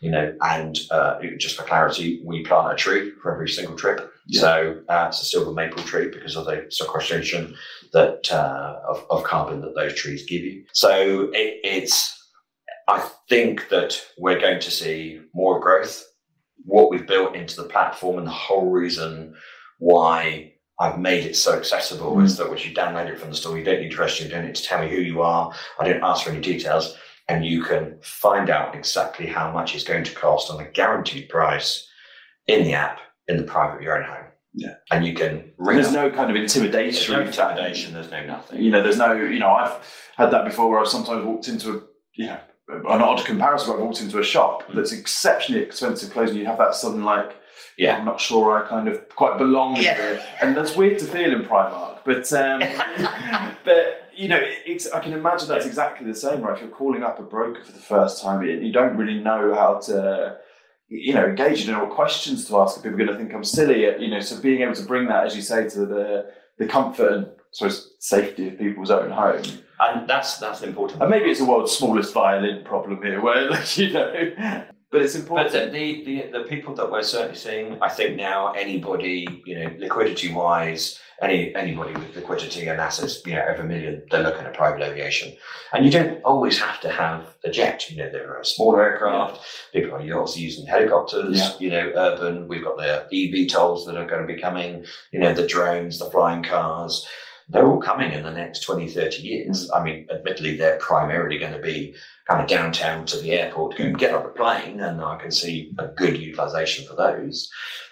You 0.00 0.10
know, 0.10 0.34
and 0.42 0.78
uh, 0.90 1.18
just 1.38 1.56
for 1.56 1.62
clarity, 1.64 2.22
we 2.24 2.44
plant 2.44 2.72
a 2.72 2.76
tree 2.76 3.12
for 3.22 3.32
every 3.32 3.48
single 3.48 3.76
trip. 3.76 4.12
Yeah. 4.26 4.40
So 4.40 4.82
uh, 4.88 5.06
it's 5.08 5.22
a 5.22 5.24
silver 5.24 5.52
maple 5.52 5.82
tree 5.82 6.08
because 6.10 6.36
of 6.36 6.46
the 6.46 6.66
sequestration 6.70 7.54
that 7.92 8.30
uh, 8.32 8.80
of, 8.88 9.06
of 9.10 9.24
carbon 9.24 9.60
that 9.62 9.74
those 9.74 9.94
trees 9.94 10.26
give 10.26 10.42
you. 10.42 10.64
So 10.72 11.30
it, 11.32 11.60
it's, 11.64 12.12
I 12.88 13.08
think 13.28 13.68
that 13.70 14.00
we're 14.18 14.40
going 14.40 14.60
to 14.60 14.70
see 14.70 15.20
more 15.34 15.60
growth. 15.60 16.04
What 16.64 16.90
we've 16.90 17.06
built 17.06 17.34
into 17.34 17.56
the 17.56 17.68
platform 17.68 18.18
and 18.18 18.26
the 18.26 18.32
whole 18.32 18.70
reason 18.70 19.34
why 19.78 20.52
I've 20.78 20.98
made 20.98 21.24
it 21.24 21.36
so 21.36 21.56
accessible 21.56 22.20
is 22.20 22.36
that 22.36 22.48
once 22.48 22.66
you 22.66 22.74
download 22.74 23.08
it 23.08 23.18
from 23.18 23.30
the 23.30 23.36
store, 23.36 23.56
you 23.56 23.64
don't 23.64 23.80
need 23.80 23.92
to 23.92 23.96
register, 23.98 24.24
you 24.24 24.30
don't 24.30 24.44
need 24.44 24.54
to 24.56 24.62
tell 24.62 24.82
me 24.82 24.90
who 24.90 25.00
you 25.00 25.22
are, 25.22 25.52
I 25.80 25.88
don't 25.88 26.02
ask 26.02 26.24
for 26.24 26.30
any 26.30 26.40
details, 26.40 26.96
and 27.28 27.44
you 27.44 27.62
can 27.62 27.98
find 28.02 28.50
out 28.50 28.74
exactly 28.74 29.26
how 29.26 29.50
much 29.52 29.74
it's 29.74 29.84
going 29.84 30.04
to 30.04 30.14
cost 30.14 30.50
on 30.50 30.60
a 30.60 30.68
guaranteed 30.70 31.28
price 31.28 31.86
in 32.46 32.64
the 32.64 32.72
app 32.74 33.00
in 33.28 33.36
the 33.36 33.42
private 33.42 33.76
of 33.76 33.82
your 33.82 33.98
own 33.98 34.04
home. 34.08 34.24
Yeah. 34.54 34.74
And 34.90 35.04
you 35.04 35.12
can 35.14 35.52
ring 35.58 35.76
There's 35.76 35.88
up. 35.88 35.94
no 35.94 36.10
kind 36.10 36.30
of 36.30 36.36
There's 36.36 36.56
intimidation. 36.56 37.14
no 37.14 37.20
intimidation, 37.22 37.92
there's 37.92 38.10
no 38.10 38.24
nothing. 38.24 38.62
You 38.62 38.70
know, 38.70 38.82
there's 38.82 38.96
no, 38.96 39.12
you 39.12 39.38
know, 39.38 39.50
I've 39.50 39.76
had 40.16 40.30
that 40.30 40.44
before 40.44 40.70
where 40.70 40.80
I've 40.80 40.88
sometimes 40.88 41.24
walked 41.26 41.48
into 41.48 41.70
a, 41.76 41.80
you 42.14 42.26
know, 42.26 42.38
an 42.68 43.02
odd 43.02 43.24
comparison, 43.26 43.68
but 43.68 43.74
I've 43.78 43.82
walked 43.84 44.00
into 44.00 44.18
a 44.18 44.24
shop 44.24 44.62
that's 44.74 44.92
exceptionally 44.92 45.62
expensive 45.62 46.10
clothes 46.10 46.30
and 46.30 46.38
you 46.38 46.46
have 46.46 46.58
that 46.58 46.74
sudden 46.74 47.04
like, 47.04 47.36
Yeah. 47.76 47.98
I'm 47.98 48.04
not 48.06 48.20
sure 48.20 48.64
I 48.64 48.68
kind 48.68 48.88
of 48.88 49.08
quite 49.10 49.36
belong 49.36 49.76
Yeah. 49.76 49.94
here. 49.94 50.24
And 50.40 50.56
that's 50.56 50.74
weird 50.76 50.98
to 51.00 51.04
feel 51.04 51.32
in 51.32 51.42
Primark. 51.44 51.98
But, 52.06 52.32
um, 52.32 52.60
but 53.64 53.95
you 54.16 54.28
know, 54.28 54.40
it's, 54.40 54.90
I 54.90 55.00
can 55.00 55.12
imagine 55.12 55.48
that's 55.48 55.66
exactly 55.66 56.06
the 56.06 56.16
same, 56.16 56.40
right? 56.40 56.56
If 56.56 56.62
you're 56.62 56.70
calling 56.70 57.02
up 57.02 57.18
a 57.18 57.22
broker 57.22 57.62
for 57.62 57.72
the 57.72 57.78
first 57.78 58.22
time, 58.22 58.42
you 58.42 58.72
don't 58.72 58.96
really 58.96 59.18
know 59.18 59.54
how 59.54 59.78
to, 59.86 60.38
you 60.88 61.14
know, 61.14 61.26
engage. 61.26 61.60
You 61.60 61.72
don't 61.72 61.90
questions 61.90 62.46
to 62.48 62.58
ask. 62.58 62.76
People 62.76 62.94
are 62.94 62.96
going 62.96 63.08
to 63.08 63.16
think 63.16 63.34
I'm 63.34 63.44
silly. 63.44 63.86
Uh, 63.86 63.96
you 63.98 64.08
know, 64.08 64.20
so 64.20 64.40
being 64.40 64.62
able 64.62 64.74
to 64.74 64.84
bring 64.84 65.06
that, 65.08 65.26
as 65.26 65.36
you 65.36 65.42
say, 65.42 65.68
to 65.68 65.86
the 65.86 66.30
the 66.58 66.66
comfort 66.66 67.12
and 67.12 67.26
sort 67.50 67.70
of 67.70 67.78
safety 68.00 68.48
of 68.48 68.58
people's 68.58 68.90
own 68.90 69.10
home. 69.10 69.42
And 69.78 70.08
that's 70.08 70.38
that's 70.38 70.62
important. 70.62 71.02
And 71.02 71.10
maybe 71.10 71.26
it's 71.30 71.40
the 71.40 71.46
world's 71.46 71.72
smallest 71.72 72.14
violin 72.14 72.64
problem 72.64 73.02
here, 73.02 73.20
where 73.20 73.50
like, 73.50 73.76
you 73.76 73.92
know, 73.92 74.64
but 74.90 75.02
it's 75.02 75.14
important. 75.14 75.52
But 75.52 75.72
the, 75.72 76.04
the, 76.04 76.30
the 76.32 76.44
people 76.44 76.74
that 76.76 76.90
we're 76.90 77.02
certainly 77.02 77.36
seeing, 77.36 77.78
I 77.82 77.88
think 77.88 78.16
now 78.16 78.52
anybody, 78.52 79.26
you 79.44 79.58
know, 79.58 79.70
liquidity 79.78 80.32
wise, 80.32 80.98
any 81.22 81.54
anybody 81.54 81.92
with 81.94 82.14
liquidity 82.14 82.66
and 82.68 82.80
assets, 82.80 83.22
you 83.24 83.34
know, 83.34 83.44
over 83.48 83.62
a 83.62 83.64
million, 83.64 84.02
they're 84.10 84.22
looking 84.22 84.44
at 84.44 84.54
private 84.54 84.82
aviation. 84.82 85.34
And 85.72 85.84
you 85.84 85.90
don't 85.90 86.22
always 86.24 86.58
have 86.58 86.80
to 86.80 86.90
have 86.90 87.34
a 87.44 87.50
jet. 87.50 87.90
You 87.90 87.98
know, 87.98 88.10
there 88.10 88.36
are 88.36 88.44
smaller 88.44 88.82
aircraft, 88.82 89.40
people 89.72 89.94
are 89.94 90.18
also 90.18 90.38
using 90.38 90.66
helicopters, 90.66 91.38
Yeah. 91.38 91.52
you 91.58 91.70
know, 91.70 91.92
urban. 91.96 92.48
We've 92.48 92.64
got 92.64 92.76
the 92.76 93.06
eVTOLs 93.12 93.86
that 93.86 93.96
are 93.96 94.06
going 94.06 94.26
to 94.26 94.32
be 94.32 94.40
coming, 94.40 94.84
you 95.12 95.20
know, 95.20 95.32
the 95.32 95.46
drones, 95.46 95.98
the 95.98 96.10
flying 96.10 96.42
cars. 96.42 97.06
They're 97.48 97.66
all 97.66 97.80
coming 97.80 98.12
in 98.12 98.24
the 98.24 98.32
next 98.32 98.60
20, 98.60 98.88
30 98.88 99.22
years. 99.22 99.70
Mm. 99.70 99.80
I 99.80 99.84
mean, 99.84 100.06
admittedly, 100.10 100.56
they're 100.56 100.78
primarily 100.78 101.38
going 101.38 101.52
to 101.52 101.60
be 101.60 101.94
kind 102.28 102.42
of 102.42 102.48
downtown 102.48 103.06
to 103.06 103.18
the 103.18 103.32
airport 103.32 103.78
go 103.78 103.84
and 103.84 103.98
get 103.98 104.14
on 104.14 104.26
a 104.26 104.30
plane, 104.30 104.80
and 104.80 105.00
I 105.00 105.16
can 105.16 105.30
see 105.30 105.72
a 105.78 105.86
good 105.86 106.18
utilization 106.18 106.86
for 106.86 106.96
those. 106.96 107.48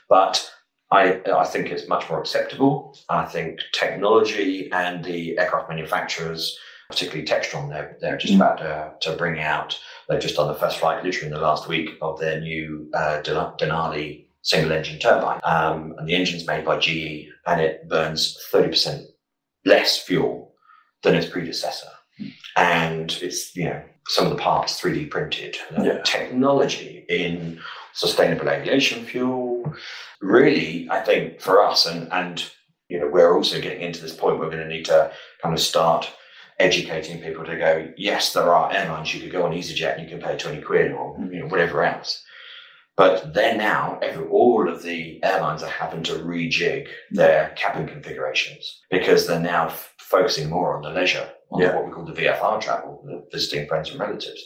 But 0.08 0.50
I, 0.94 1.20
I 1.42 1.44
think 1.44 1.70
it's 1.70 1.88
much 1.88 2.08
more 2.08 2.20
acceptable. 2.20 2.96
I 3.08 3.24
think 3.24 3.60
technology 3.72 4.70
and 4.72 5.04
the 5.04 5.38
aircraft 5.38 5.68
manufacturers, 5.68 6.58
particularly 6.88 7.26
Textron, 7.26 7.68
they're, 7.68 7.96
they're 8.00 8.16
just 8.16 8.34
Mm. 8.34 8.36
about 8.36 8.58
to, 8.58 8.92
to 9.10 9.16
bring 9.16 9.40
out, 9.40 9.78
they've 10.08 10.20
just 10.20 10.36
done 10.36 10.48
the 10.48 10.54
first 10.54 10.78
flight 10.78 11.04
literally 11.04 11.28
in 11.28 11.32
the 11.34 11.40
last 11.40 11.68
week 11.68 11.90
of 12.00 12.18
their 12.20 12.40
new 12.40 12.88
uh, 12.94 13.20
Denali 13.22 14.26
single 14.42 14.72
engine 14.72 14.98
turbine. 14.98 15.40
Um, 15.44 15.94
and 15.98 16.06
the 16.08 16.14
engine's 16.14 16.46
made 16.46 16.64
by 16.64 16.78
GE 16.78 17.28
and 17.46 17.60
it 17.60 17.88
burns 17.88 18.38
30% 18.52 19.04
less 19.64 19.98
fuel 20.02 20.54
than 21.02 21.14
its 21.14 21.28
predecessor. 21.28 21.88
And 22.56 23.10
it's, 23.22 23.56
you 23.56 23.64
know, 23.64 23.82
some 24.08 24.26
of 24.26 24.32
the 24.36 24.42
parts 24.42 24.80
3D 24.80 25.10
printed. 25.10 25.56
Yeah. 25.82 26.02
Technology 26.02 27.04
in 27.08 27.58
sustainable 27.94 28.48
aviation 28.50 29.04
fuel. 29.04 29.53
Really, 30.20 30.88
I 30.90 31.00
think 31.00 31.40
for 31.40 31.62
us, 31.62 31.86
and, 31.86 32.12
and 32.12 32.44
you 32.88 33.00
know, 33.00 33.08
we're 33.08 33.34
also 33.34 33.60
getting 33.60 33.82
into 33.82 34.00
this 34.00 34.14
point 34.14 34.38
where 34.38 34.48
we're 34.48 34.56
going 34.56 34.68
to 34.68 34.74
need 34.74 34.84
to 34.86 35.12
kind 35.42 35.54
of 35.54 35.60
start 35.60 36.10
educating 36.58 37.20
people 37.20 37.44
to 37.44 37.56
go, 37.56 37.88
yes, 37.96 38.32
there 38.32 38.54
are 38.54 38.72
airlines 38.72 39.12
you 39.12 39.20
could 39.20 39.32
go 39.32 39.44
on 39.44 39.52
EasyJet 39.52 39.98
and 39.98 40.02
you 40.02 40.16
can 40.16 40.24
pay 40.24 40.36
20 40.36 40.62
quid 40.62 40.92
or 40.92 41.18
mm-hmm. 41.18 41.32
you 41.32 41.40
know, 41.40 41.46
whatever 41.46 41.82
else. 41.82 42.22
But 42.96 43.34
they're 43.34 43.56
now, 43.56 43.98
every, 44.02 44.26
all 44.26 44.68
of 44.68 44.82
the 44.82 45.22
airlines 45.24 45.64
are 45.64 45.70
having 45.70 46.04
to 46.04 46.12
rejig 46.12 46.84
mm-hmm. 46.84 47.16
their 47.16 47.52
cabin 47.56 47.88
configurations 47.88 48.82
because 48.90 49.26
they're 49.26 49.40
now 49.40 49.66
f- 49.66 49.92
focusing 49.98 50.48
more 50.48 50.76
on 50.76 50.82
the 50.82 50.90
leisure, 50.90 51.28
on 51.50 51.60
Yeah. 51.60 51.74
what 51.74 51.86
we 51.86 51.92
call 51.92 52.04
the 52.04 52.12
VFR 52.12 52.60
travel, 52.60 53.02
the 53.04 53.26
visiting 53.36 53.66
friends 53.66 53.90
and 53.90 53.98
relatives, 53.98 54.40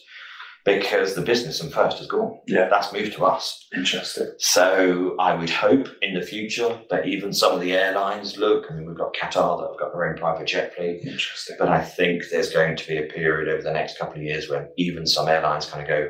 because 0.64 1.14
the 1.14 1.23
business 1.23 1.61
and 1.62 1.73
first 1.73 2.01
is 2.01 2.07
gone. 2.07 2.38
Yeah. 2.47 2.68
That's 2.68 2.92
moved 2.92 3.14
to 3.14 3.25
us. 3.25 3.66
Interesting. 3.75 4.29
So 4.38 5.16
I 5.18 5.35
would 5.35 5.51
hope 5.51 5.88
in 6.03 6.14
the 6.14 6.23
future 6.27 6.79
that 6.90 7.07
even 7.07 7.33
some 7.33 7.53
of 7.55 7.61
the 7.61 7.73
airlines 7.73 8.37
look, 8.37 8.66
I 8.71 8.75
mean, 8.75 8.87
we've 8.87 8.97
got 8.97 9.14
Qatar 9.14 9.61
that 9.61 9.68
have 9.71 9.79
got 9.79 9.92
their 9.92 10.09
own 10.11 10.16
private 10.16 10.47
jet 10.47 10.75
fleet, 10.75 11.01
Interesting. 11.05 11.57
but 11.59 11.68
I 11.68 11.83
think 11.83 12.25
there's 12.31 12.53
going 12.53 12.77
to 12.77 12.87
be 12.87 12.99
a 12.99 13.07
period 13.07 13.49
over 13.53 13.62
the 13.62 13.73
next 13.73 13.99
couple 13.99 14.16
of 14.16 14.23
years 14.23 14.49
when 14.49 14.68
even 14.77 15.07
some 15.07 15.29
airlines 15.29 15.66
kind 15.66 15.83
of 15.83 15.88
go, 15.88 16.09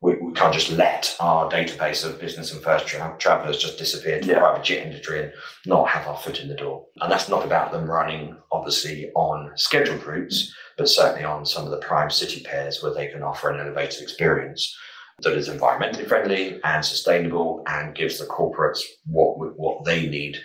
we, 0.00 0.16
we 0.16 0.32
can't 0.32 0.52
just 0.52 0.70
let 0.72 1.14
our 1.20 1.48
database 1.48 2.04
of 2.04 2.20
business 2.20 2.52
and 2.52 2.60
first 2.62 2.86
tra- 2.88 3.14
travelers 3.18 3.58
just 3.58 3.78
disappear 3.78 4.20
to 4.20 4.26
Yeah. 4.26 4.34
the 4.34 4.40
private 4.40 4.64
jet 4.64 4.84
industry 4.86 5.22
and 5.22 5.32
not 5.66 5.88
have 5.88 6.06
our 6.08 6.16
foot 6.16 6.40
in 6.40 6.48
the 6.48 6.56
door. 6.56 6.86
And 7.00 7.10
that's 7.10 7.28
not 7.28 7.44
about 7.44 7.70
them 7.72 7.88
running, 7.88 8.36
obviously, 8.50 9.10
on 9.14 9.52
scheduled 9.56 10.04
routes, 10.04 10.52
but 10.82 10.88
certainly 10.88 11.22
on 11.22 11.46
some 11.46 11.64
of 11.64 11.70
the 11.70 11.76
prime 11.76 12.10
city 12.10 12.40
pairs 12.40 12.82
where 12.82 12.92
they 12.92 13.06
can 13.06 13.22
offer 13.22 13.48
an 13.48 13.60
elevated 13.60 14.02
experience 14.02 14.76
that 15.20 15.32
is 15.32 15.48
environmentally 15.48 16.08
friendly 16.08 16.58
and 16.64 16.84
sustainable 16.84 17.62
and 17.68 17.94
gives 17.94 18.18
the 18.18 18.26
corporates 18.26 18.80
what 19.06 19.56
what 19.56 19.84
they 19.84 20.08
need, 20.08 20.38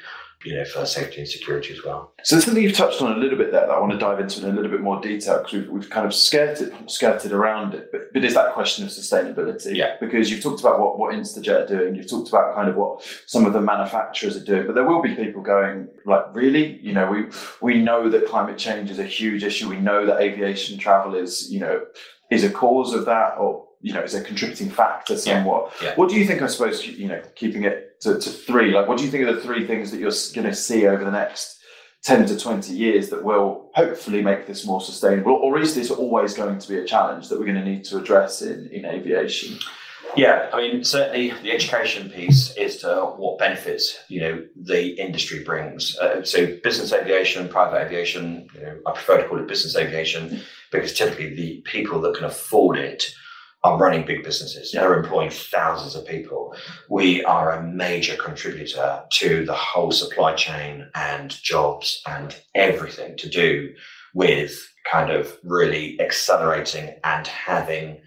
you 0.46 0.56
know, 0.56 0.64
for 0.66 0.86
safety 0.86 1.20
and 1.20 1.28
security 1.28 1.74
as 1.74 1.84
well. 1.84 2.14
So 2.24 2.36
there's 2.36 2.46
something 2.46 2.64
you've 2.64 2.74
touched 2.74 3.02
on 3.02 3.12
a 3.12 3.18
little 3.18 3.38
bit 3.38 3.52
there 3.52 3.66
that 3.66 3.72
I 3.72 3.80
want 3.80 3.92
to 3.92 3.98
dive 3.98 4.20
into 4.20 4.40
in 4.44 4.52
a 4.52 4.56
little 4.56 4.70
bit 4.70 4.82
more 4.82 5.02
detail 5.02 5.40
because 5.40 5.54
we've, 5.54 5.70
we've 5.70 5.90
kind 5.90 6.06
of 6.06 6.14
skirted 6.14 6.74
skirted 6.90 7.32
around 7.32 7.74
it, 7.74 7.92
but, 7.92 8.14
but 8.14 8.24
is 8.24 8.36
that 8.36 8.54
question 8.54 8.86
of 8.86 8.92
sustainability? 8.92 9.76
Yeah. 9.76 9.96
Because 10.00 10.30
you've 10.30 10.44
talked 10.44 10.60
about 10.60 10.80
what, 10.80 11.00
what 11.00 11.14
Instajet 11.14 11.64
are 11.64 11.68
doing, 11.68 11.96
you've 11.96 12.10
talked 12.10 12.30
about 12.30 12.54
kind 12.54 12.70
of 12.70 12.76
what 12.76 13.04
some 13.26 13.46
of 13.46 13.54
the 13.54 13.62
manufacturers 13.62 14.38
are 14.38 14.44
doing, 14.44 14.68
but 14.68 14.76
there 14.76 14.86
will 14.86 15.02
be 15.02 15.16
people 15.16 15.42
going 15.42 15.88
like, 16.06 16.24
really? 16.34 16.80
You 16.82 16.94
know, 16.94 17.10
we 17.10 17.26
we 17.62 17.82
know 17.82 18.10
that 18.10 18.28
climate 18.28 18.58
change 18.58 18.92
is 18.92 19.00
a 19.00 19.06
huge 19.06 19.44
issue. 19.44 19.68
We 19.68 19.80
know 19.80 20.06
that 20.06 20.22
aviation 20.22 20.78
travel 20.78 21.16
is, 21.16 21.52
you 21.52 21.60
know, 21.60 21.86
is 22.30 22.44
a 22.44 22.50
cause 22.50 22.94
of 22.94 23.06
that 23.06 23.38
or 23.38 23.66
you 23.82 23.94
know, 23.94 24.02
is 24.02 24.16
a 24.16 24.22
contributing 24.22 24.70
factor 24.70 25.16
somewhat. 25.18 25.72
yeah. 25.82 25.94
What 25.96 26.10
do 26.10 26.16
you 26.16 26.26
think? 26.26 26.42
I 26.42 26.48
suppose 26.48 26.86
you 26.86 27.08
know, 27.08 27.22
keeping 27.36 27.64
it 27.64 27.87
to, 28.02 28.20
to 28.20 28.30
three. 28.30 28.72
Like, 28.72 28.88
what 28.88 28.98
do 28.98 29.04
you 29.04 29.12
think 29.12 29.28
are 29.28 29.34
the 29.34 29.42
three 29.42 29.66
things 29.66 29.92
that 29.92 30.00
you're 30.00 30.12
going 30.34 30.48
to 30.48 30.56
see 30.56 30.88
over 30.88 31.04
the 31.04 31.12
next 31.12 31.60
10 32.04 32.26
to 32.28 32.40
20 32.40 32.74
years 32.74 33.10
that 33.10 33.24
will 33.24 33.72
hopefully 33.76 34.22
make 34.22 34.48
this 34.48 34.66
more 34.66 34.82
sustainable? 34.82 35.34
Or 35.34 35.60
is 35.60 35.76
this 35.76 35.92
always 35.92 36.34
going 36.34 36.60
to 36.60 36.68
be 36.68 36.78
a 36.78 36.86
challenge 36.86 37.30
that 37.30 37.40
we're 37.40 37.46
going 37.46 37.64
to 37.64 37.66
need 37.66 37.84
to 37.86 37.98
address 37.98 38.42
in, 38.42 38.68
in 38.72 38.86
aviation? 38.86 39.58
Yeah, 40.16 40.50
I 40.54 40.62
mean, 40.62 40.84
certainly 40.84 41.32
the 41.44 41.52
education 41.52 42.10
piece 42.10 42.56
is 42.56 42.78
to 42.78 43.14
what 43.18 43.38
benefits 43.38 44.00
you 44.08 44.22
know 44.22 44.44
the 44.56 45.00
industry 45.00 45.44
brings. 45.44 45.98
Uh, 45.98 46.24
so, 46.24 46.58
business 46.64 46.94
aviation, 46.94 47.48
private 47.50 47.86
aviation. 47.86 48.48
You 48.56 48.62
know, 48.62 48.80
I 48.88 48.94
prefer 48.94 49.22
to 49.22 49.28
call 49.28 49.40
it 49.40 49.48
business 49.48 49.76
aviation 49.76 50.42
because 50.72 50.94
typically 50.94 51.36
the 51.36 51.62
people 51.66 52.02
that 52.02 52.16
can 52.16 52.26
afford 52.26 52.78
it 52.78 53.06
are 53.64 53.78
running 53.78 54.06
big 54.06 54.24
businesses. 54.24 54.72
Yeah. 54.74 54.82
They're 54.82 55.00
employing 55.00 55.30
thousands 55.32 55.96
of 55.96 56.06
people. 56.06 56.56
We 56.90 57.24
are 57.26 57.52
a 57.52 57.64
major 57.64 58.16
contributor 58.16 59.04
to 59.14 59.46
the 59.46 59.54
whole 59.54 59.92
supply 59.92 60.36
chain 60.36 60.90
and 60.96 61.30
jobs 61.32 62.02
and 62.08 62.36
everything 62.56 63.18
to 63.18 63.30
do 63.30 63.74
with 64.14 64.58
kind 64.92 65.12
of 65.12 65.38
really 65.44 66.00
accelerating 66.00 66.96
and 67.04 67.28
having 67.28 68.00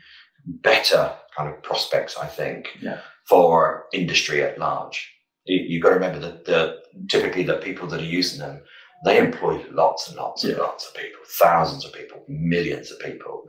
better 0.47 1.13
kind 1.37 1.53
of 1.53 1.63
prospects, 1.63 2.17
I 2.17 2.27
think, 2.27 2.69
Yeah. 2.81 3.01
for 3.29 3.87
industry 3.93 4.43
at 4.43 4.59
large. 4.59 5.11
You, 5.45 5.79
have 5.79 5.83
got 5.83 5.89
to 5.91 5.95
remember 5.97 6.19
that 6.21 6.45
the 6.45 6.79
typically 7.09 7.43
the 7.43 7.57
people 7.57 7.89
that 7.89 8.01
are 8.01 8.05
using 8.05 8.39
them, 8.39 8.63
they 9.05 9.19
employ 9.19 9.65
lots 9.73 10.09
and 10.09 10.17
lots 10.17 10.45
and 10.45 10.53
Yeah. 10.57 10.63
lots 10.63 10.87
of 10.89 10.95
people, 10.95 11.21
thousands 11.39 11.85
of 11.85 11.93
people, 11.93 12.25
millions 12.29 12.91
of 12.91 12.99
people. 13.01 13.45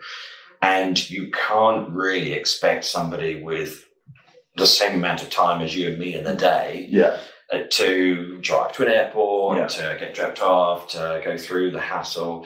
And 0.61 1.09
you 1.09 1.31
can't 1.31 1.89
really 1.89 2.33
expect 2.33 2.85
somebody 2.85 3.41
with 3.41 3.85
the 4.57 4.67
same 4.67 4.95
amount 4.95 5.23
of 5.23 5.29
time 5.29 5.61
as 5.61 5.75
you 5.75 5.89
and 5.89 5.97
me 5.99 6.15
in 6.15 6.23
the 6.23 6.35
day 6.35 6.87
Yeah. 6.89 7.17
uh, 7.51 7.59
to 7.71 8.37
drive 8.41 8.73
to 8.73 8.83
an 8.85 8.91
airport, 8.91 9.57
Yeah. 9.57 9.67
to 9.67 9.97
get 9.99 10.13
dropped 10.13 10.41
off, 10.41 10.89
to 10.89 11.21
go 11.23 11.37
through 11.37 11.71
the 11.71 11.79
hassle. 11.79 12.45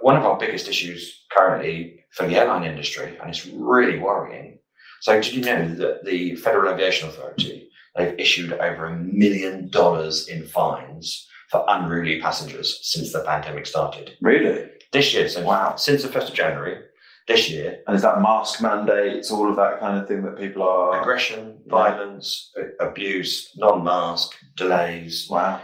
One 0.00 0.16
of 0.16 0.24
our 0.24 0.38
biggest 0.38 0.68
issues 0.68 1.24
currently 1.30 2.04
for 2.12 2.26
the 2.26 2.36
airline 2.36 2.64
industry, 2.64 3.16
and 3.20 3.28
it's 3.28 3.44
really 3.46 3.98
worrying. 3.98 4.58
So, 5.00 5.20
did 5.20 5.34
you 5.34 5.42
know 5.44 5.68
that 5.74 6.04
the 6.04 6.36
Federal 6.36 6.72
Aviation 6.72 7.08
Authority 7.08 7.68
they've 7.96 8.18
issued 8.18 8.52
over 8.52 8.86
a 8.86 8.96
million 8.96 9.68
dollars 9.70 10.28
in 10.28 10.46
fines 10.46 11.26
for 11.50 11.64
unruly 11.68 12.20
passengers 12.20 12.78
since 12.82 13.12
the 13.12 13.20
pandemic 13.20 13.66
started 13.66 14.16
Really? 14.20 14.68
this 14.92 15.12
year? 15.14 15.28
So, 15.28 15.42
Wow. 15.42 15.76
since 15.76 16.02
the 16.02 16.08
first 16.08 16.28
of 16.30 16.34
January 16.34 16.82
this 17.26 17.50
year, 17.50 17.80
And 17.86 17.96
is 17.96 18.02
that 18.02 18.20
mask 18.22 18.62
mandates, 18.62 19.30
all 19.30 19.48
of 19.50 19.56
that 19.56 19.80
kind 19.80 19.98
of 19.98 20.06
thing 20.06 20.22
that 20.22 20.36
people 20.38 20.62
are? 20.62 21.00
aggression, 21.00 21.58
Yeah. 21.66 21.70
violence, 21.70 22.52
abuse, 22.80 23.50
non-mask, 23.56 24.32
delays, 24.56 25.28
Wow. 25.28 25.60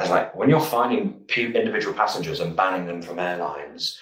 It's 0.00 0.10
like 0.10 0.32
when 0.36 0.48
you're 0.48 0.60
finding 0.60 1.24
individual 1.36 1.92
passengers 1.92 2.38
and 2.38 2.54
banning 2.54 2.86
them 2.86 3.02
from 3.02 3.18
airlines 3.18 3.98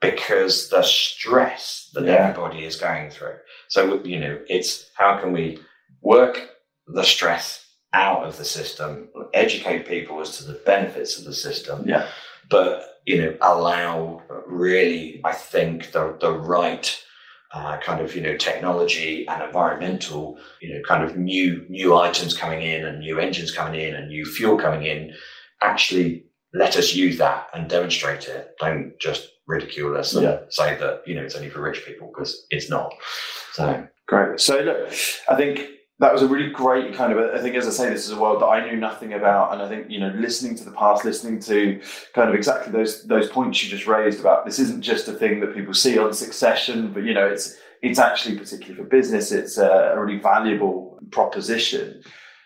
because 0.00 0.68
the 0.68 0.82
stress 0.82 1.90
that 1.94 2.04
Yeah. 2.04 2.14
everybody 2.28 2.64
is 2.64 2.74
going 2.74 3.10
through. 3.10 3.36
So, 3.68 4.02
you 4.02 4.18
know, 4.18 4.40
it's 4.48 4.90
how 4.96 5.18
can 5.18 5.32
we 5.32 5.60
work 6.00 6.56
the 6.88 7.04
stress 7.04 7.64
out 7.92 8.24
of 8.24 8.36
the 8.36 8.44
system, 8.44 9.08
educate 9.32 9.86
people 9.86 10.20
as 10.20 10.36
to 10.38 10.44
the 10.44 10.54
benefits 10.66 11.16
of 11.18 11.24
the 11.24 11.32
system, 11.32 11.84
Yeah. 11.88 12.08
But, 12.48 13.00
you 13.06 13.18
know, 13.20 13.36
allow 13.40 14.22
really, 14.46 15.20
I 15.24 15.32
think, 15.32 15.92
the, 15.92 16.16
the 16.20 16.32
right. 16.32 17.04
Uh, 17.50 17.78
kind 17.80 18.02
of 18.02 18.14
you 18.14 18.20
know 18.20 18.36
technology 18.36 19.26
and 19.26 19.42
environmental 19.42 20.38
you 20.60 20.68
know 20.70 20.82
kind 20.86 21.02
of 21.02 21.16
new 21.16 21.64
new 21.70 21.96
items 21.96 22.36
coming 22.36 22.60
in 22.60 22.84
and 22.84 23.00
new 23.00 23.18
engines 23.18 23.50
coming 23.50 23.80
in 23.80 23.94
and 23.94 24.08
new 24.08 24.26
fuel 24.26 24.58
coming 24.58 24.84
in 24.84 25.14
actually 25.62 26.26
let 26.52 26.76
us 26.76 26.94
use 26.94 27.16
that 27.16 27.46
and 27.54 27.70
demonstrate 27.70 28.28
it 28.28 28.50
don't 28.60 28.92
just 29.00 29.30
ridicule 29.46 29.96
us 29.96 30.12
and 30.12 30.24
Yeah. 30.24 30.40
say 30.50 30.76
that 30.76 31.00
you 31.06 31.14
know 31.14 31.22
it's 31.22 31.34
only 31.36 31.48
for 31.48 31.62
rich 31.62 31.86
people 31.86 32.12
because 32.12 32.44
it's 32.50 32.68
not 32.68 32.92
so 33.54 33.88
Great. 34.08 34.40
So 34.40 34.58
look, 34.60 34.88
I 35.30 35.36
think 35.36 35.60
that 36.00 36.12
was 36.12 36.22
a 36.22 36.28
really 36.28 36.50
great 36.50 36.94
kind 36.94 37.12
of. 37.12 37.34
I 37.34 37.40
think, 37.40 37.56
as 37.56 37.66
I 37.66 37.70
say, 37.70 37.90
this 37.90 38.04
is 38.04 38.12
a 38.12 38.20
world 38.20 38.40
that 38.42 38.46
I 38.46 38.64
knew 38.64 38.76
nothing 38.76 39.14
about, 39.14 39.52
and 39.52 39.60
I 39.60 39.68
think 39.68 39.90
you 39.90 39.98
know, 39.98 40.12
listening 40.16 40.54
to 40.56 40.64
the 40.64 40.70
past, 40.72 41.04
listening 41.04 41.40
to 41.40 41.80
kind 42.14 42.28
of 42.28 42.34
exactly 42.34 42.72
those 42.72 43.04
those 43.04 43.28
points 43.28 43.62
you 43.62 43.70
just 43.70 43.86
raised 43.86 44.20
about 44.20 44.44
this 44.46 44.58
isn't 44.58 44.82
just 44.82 45.08
a 45.08 45.12
thing 45.12 45.40
that 45.40 45.54
people 45.54 45.74
see 45.74 45.98
on 45.98 46.12
Succession, 46.12 46.92
but 46.92 47.02
you 47.02 47.14
know, 47.14 47.26
it's 47.26 47.56
it's 47.82 47.98
actually 47.98 48.38
particularly 48.38 48.76
for 48.76 48.88
business, 48.88 49.32
it's 49.32 49.58
a, 49.58 49.92
a 49.94 50.00
really 50.00 50.18
valuable 50.18 50.98
proposition. 51.10 52.02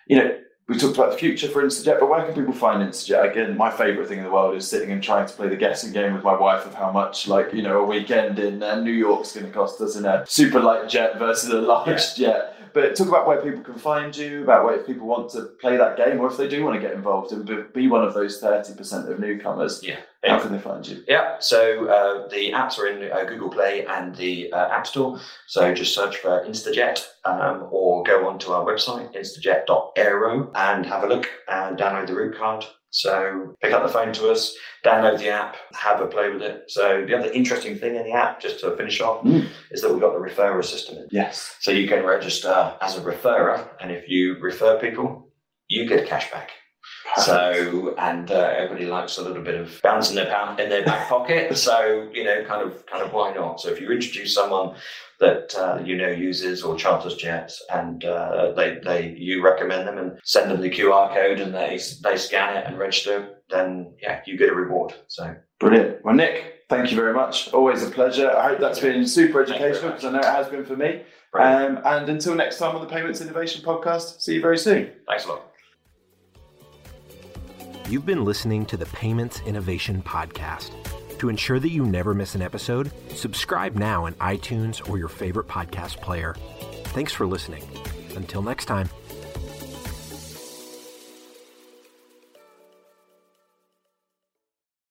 You 0.07 0.17
know. 0.17 0.39
We 0.69 0.79
talked 0.79 0.97
about 0.97 1.11
the 1.11 1.19
future 1.19 1.49
for 1.49 1.63
Instajet, 1.65 1.99
but 1.99 2.09
where 2.09 2.25
can 2.25 2.35
people 2.35 2.55
find 2.55 2.89
Instajet? 2.89 3.33
Again, 3.33 3.57
my 3.57 3.69
favourite 3.69 4.09
thing 4.09 4.19
in 4.19 4.25
the 4.25 4.31
world 4.31 4.55
is 4.55 4.67
sitting 4.67 4.93
and 4.93 5.03
trying 5.03 5.27
to 5.27 5.33
play 5.35 5.49
the 5.49 5.57
guessing 5.57 5.93
game 5.93 6.15
with 6.15 6.23
my 6.23 6.39
wife 6.39 6.65
of 6.65 6.73
how 6.73 6.91
much, 6.91 7.27
like, 7.27 7.53
you 7.53 7.63
know, 7.63 7.81
a 7.81 7.85
weekend 7.85 8.39
in 8.39 8.63
uh, 8.63 8.81
New 8.81 8.93
York's 8.93 9.33
going 9.33 9.45
to 9.45 9.53
cost 9.53 9.81
us 9.81 9.97
in 9.97 10.07
a 10.07 10.25
super 10.25 10.61
light 10.61 10.89
jet 10.89 11.19
versus 11.19 11.51
a 11.51 11.61
large 11.61 12.15
jet. 12.15 12.57
But 12.75 12.97
talk 12.97 13.09
about 13.09 13.27
where 13.27 13.41
people 13.43 13.63
can 13.63 13.75
find 13.75 14.17
you, 14.17 14.43
about 14.43 14.65
where 14.65 14.79
if 14.79 14.87
people 14.87 15.07
want 15.07 15.31
to 15.33 15.43
play 15.61 15.77
that 15.77 15.97
game, 15.97 16.21
or 16.21 16.29
if 16.29 16.37
they 16.37 16.49
do 16.49 16.65
want 16.65 16.81
to 16.81 16.81
get 16.81 16.95
involved 16.95 17.33
and 17.33 17.45
be- 17.73 17.89
one 17.89 18.03
of 18.05 18.15
those 18.15 18.41
30% 18.41 19.11
of 19.11 19.19
newcomers, 19.19 19.83
yeah 19.83 20.01
how 20.25 20.39
can 20.41 20.53
they 20.53 20.59
find 20.59 20.87
you? 20.87 21.03
Yeah, 21.09 21.37
so 21.41 21.87
uh, 21.89 22.29
the 22.29 22.53
apps 22.53 22.79
are 22.79 22.87
in 22.87 23.11
uh, 23.11 23.25
Google 23.25 23.51
Play 23.51 23.85
and 23.87 24.15
the 24.15 24.53
uh, 24.53 24.69
App 24.69 24.87
Store. 24.87 25.19
So 25.49 25.75
just 25.75 25.95
search 25.95 26.17
for 26.19 26.45
Instajet 26.47 27.05
um, 27.25 27.69
or 27.71 28.03
go 28.05 28.29
onto 28.29 28.53
our 28.53 28.65
website, 28.65 29.15
instajet.aero, 29.17 30.51
and 30.55 30.87
have 30.87 31.05
a 31.05 31.07
look 31.07 31.29
and 31.49 31.77
download 31.79 32.07
the 32.07 32.15
route 32.15 32.37
card. 32.37 32.65
So 32.95 33.55
pick 33.63 33.73
up 33.73 33.83
the 33.83 33.89
phone 33.89 34.13
to 34.13 34.31
us, 34.31 34.55
download 34.85 35.19
the 35.19 35.31
app, 35.31 35.57
have 35.73 36.03
a 36.03 36.07
play 36.07 36.31
with 36.31 36.43
it. 36.43 36.65
So 36.69 37.05
the 37.07 37.17
other 37.19 37.31
interesting 37.33 37.77
thing 37.79 37.97
in 37.97 38.05
the 38.05 38.13
app, 38.13 38.39
just 38.41 38.61
to 38.61 38.77
finish 38.77 39.01
off, 39.01 39.25
Mm. 39.25 39.49
is 39.71 39.81
that 39.81 39.91
we've 39.91 40.01
got 40.01 40.13
the 40.13 40.19
referrer 40.21 40.63
system 40.65 40.99
in. 40.99 41.09
Yes. 41.11 41.57
So 41.61 41.71
you 41.71 41.89
can 41.89 42.05
register 42.05 42.75
as 42.83 42.99
a 42.99 43.01
referrer, 43.01 43.67
and 43.81 43.91
if 43.91 44.09
you 44.09 44.37
refer 44.41 44.79
people, 44.79 45.31
you 45.69 45.89
get 45.89 46.01
a 46.01 46.07
cashback. 46.07 46.49
So 47.19 47.95
and 47.99 48.31
uh, 48.31 48.55
everybody 48.57 48.87
likes 48.87 49.19
a 49.19 49.23
little 49.23 49.43
bit 49.43 49.55
of 49.55 49.81
bouncing 49.83 50.17
their 50.17 50.27
pound 50.27 50.61
in 50.61 50.69
their 50.69 50.85
back 50.85 51.09
pocket. 51.09 51.57
So 51.63 52.09
you 52.13 52.25
know, 52.25 52.45
kind 52.45 52.63
of, 52.63 52.85
kind 52.87 53.03
of, 53.03 53.13
why 53.13 53.33
not? 53.33 53.61
So 53.61 53.69
if 53.69 53.81
you 53.81 53.91
introduce 53.91 54.35
someone 54.35 54.75
that 55.21 55.55
uh, 55.57 55.81
you 55.85 55.97
know 55.97 56.09
uses 56.09 56.63
or 56.63 56.77
charters 56.77 57.15
jets, 57.15 57.63
and 57.73 58.05
uh, 58.05 58.53
they 58.53 58.79
they 58.85 59.15
you 59.17 59.45
recommend 59.45 59.87
them 59.87 59.99
and 59.99 60.19
send 60.25 60.51
them 60.51 60.61
the 60.61 60.71
QR 60.71 61.15
code, 61.15 61.41
and 61.41 61.55
they 61.55 61.79
they 62.03 62.17
scan 62.17 62.57
it 62.57 62.67
and 62.67 62.79
register, 62.79 63.39
then 63.51 63.95
yeah, 64.03 64.21
you 64.27 64.37
get 64.37 64.49
a 64.49 64.55
reward. 64.55 64.95
So 65.09 65.37
Brilliant. 65.63 66.05
Well, 66.05 66.17
Nick, 66.17 66.65
thank 66.69 66.91
you 66.91 66.97
very 66.97 67.15
much. 67.15 67.53
Always 67.53 67.85
a 67.85 67.91
pleasure. 67.91 68.29
I 68.37 68.49
hope 68.49 68.59
that's 68.59 68.81
been 68.81 69.07
super 69.07 69.47
Thank 69.47 69.61
you 69.61 69.61
very 69.61 69.71
educational 69.71 69.93
because 69.93 70.05
I 70.05 70.11
know 70.11 70.19
it 70.19 70.25
has 70.25 70.49
been 70.49 70.65
for 70.65 70.75
me. 70.77 71.03
Um, 71.35 71.79
and 71.85 72.09
until 72.09 72.35
next 72.35 72.59
time 72.59 72.75
on 72.75 72.83
the 72.83 72.89
Payments 72.89 73.21
Innovation 73.21 73.65
Podcast, 73.65 74.21
see 74.21 74.35
you 74.35 74.41
very 74.41 74.59
soon. 74.59 74.91
thanks 75.07 75.25
a 75.25 75.29
lot. 75.29 75.52
You've 77.89 78.07
been 78.07 78.25
listening 78.25 78.65
to 78.67 78.77
the 78.77 78.87
Payments 78.87 79.41
Innovation 79.45 80.03
Podcast. 80.03 80.71
To 81.19 81.29
ensure 81.29 81.61
that 81.61 81.71
you 81.71 81.85
never 81.85 82.15
miss 82.15 82.35
an 82.35 82.43
episode, 82.43 82.91
subscribe 83.15 83.75
now 83.75 84.07
in 84.07 84.15
iTunes 84.15 84.89
or 84.89 84.99
your 84.99 85.09
favorite 85.09 85.47
podcast 85.47 86.01
player. 86.01 86.35
Thanks 86.87 87.13
for 87.13 87.27
listening. 87.27 87.63
Until 88.17 88.43
next 88.43 88.65
time. 88.65 88.89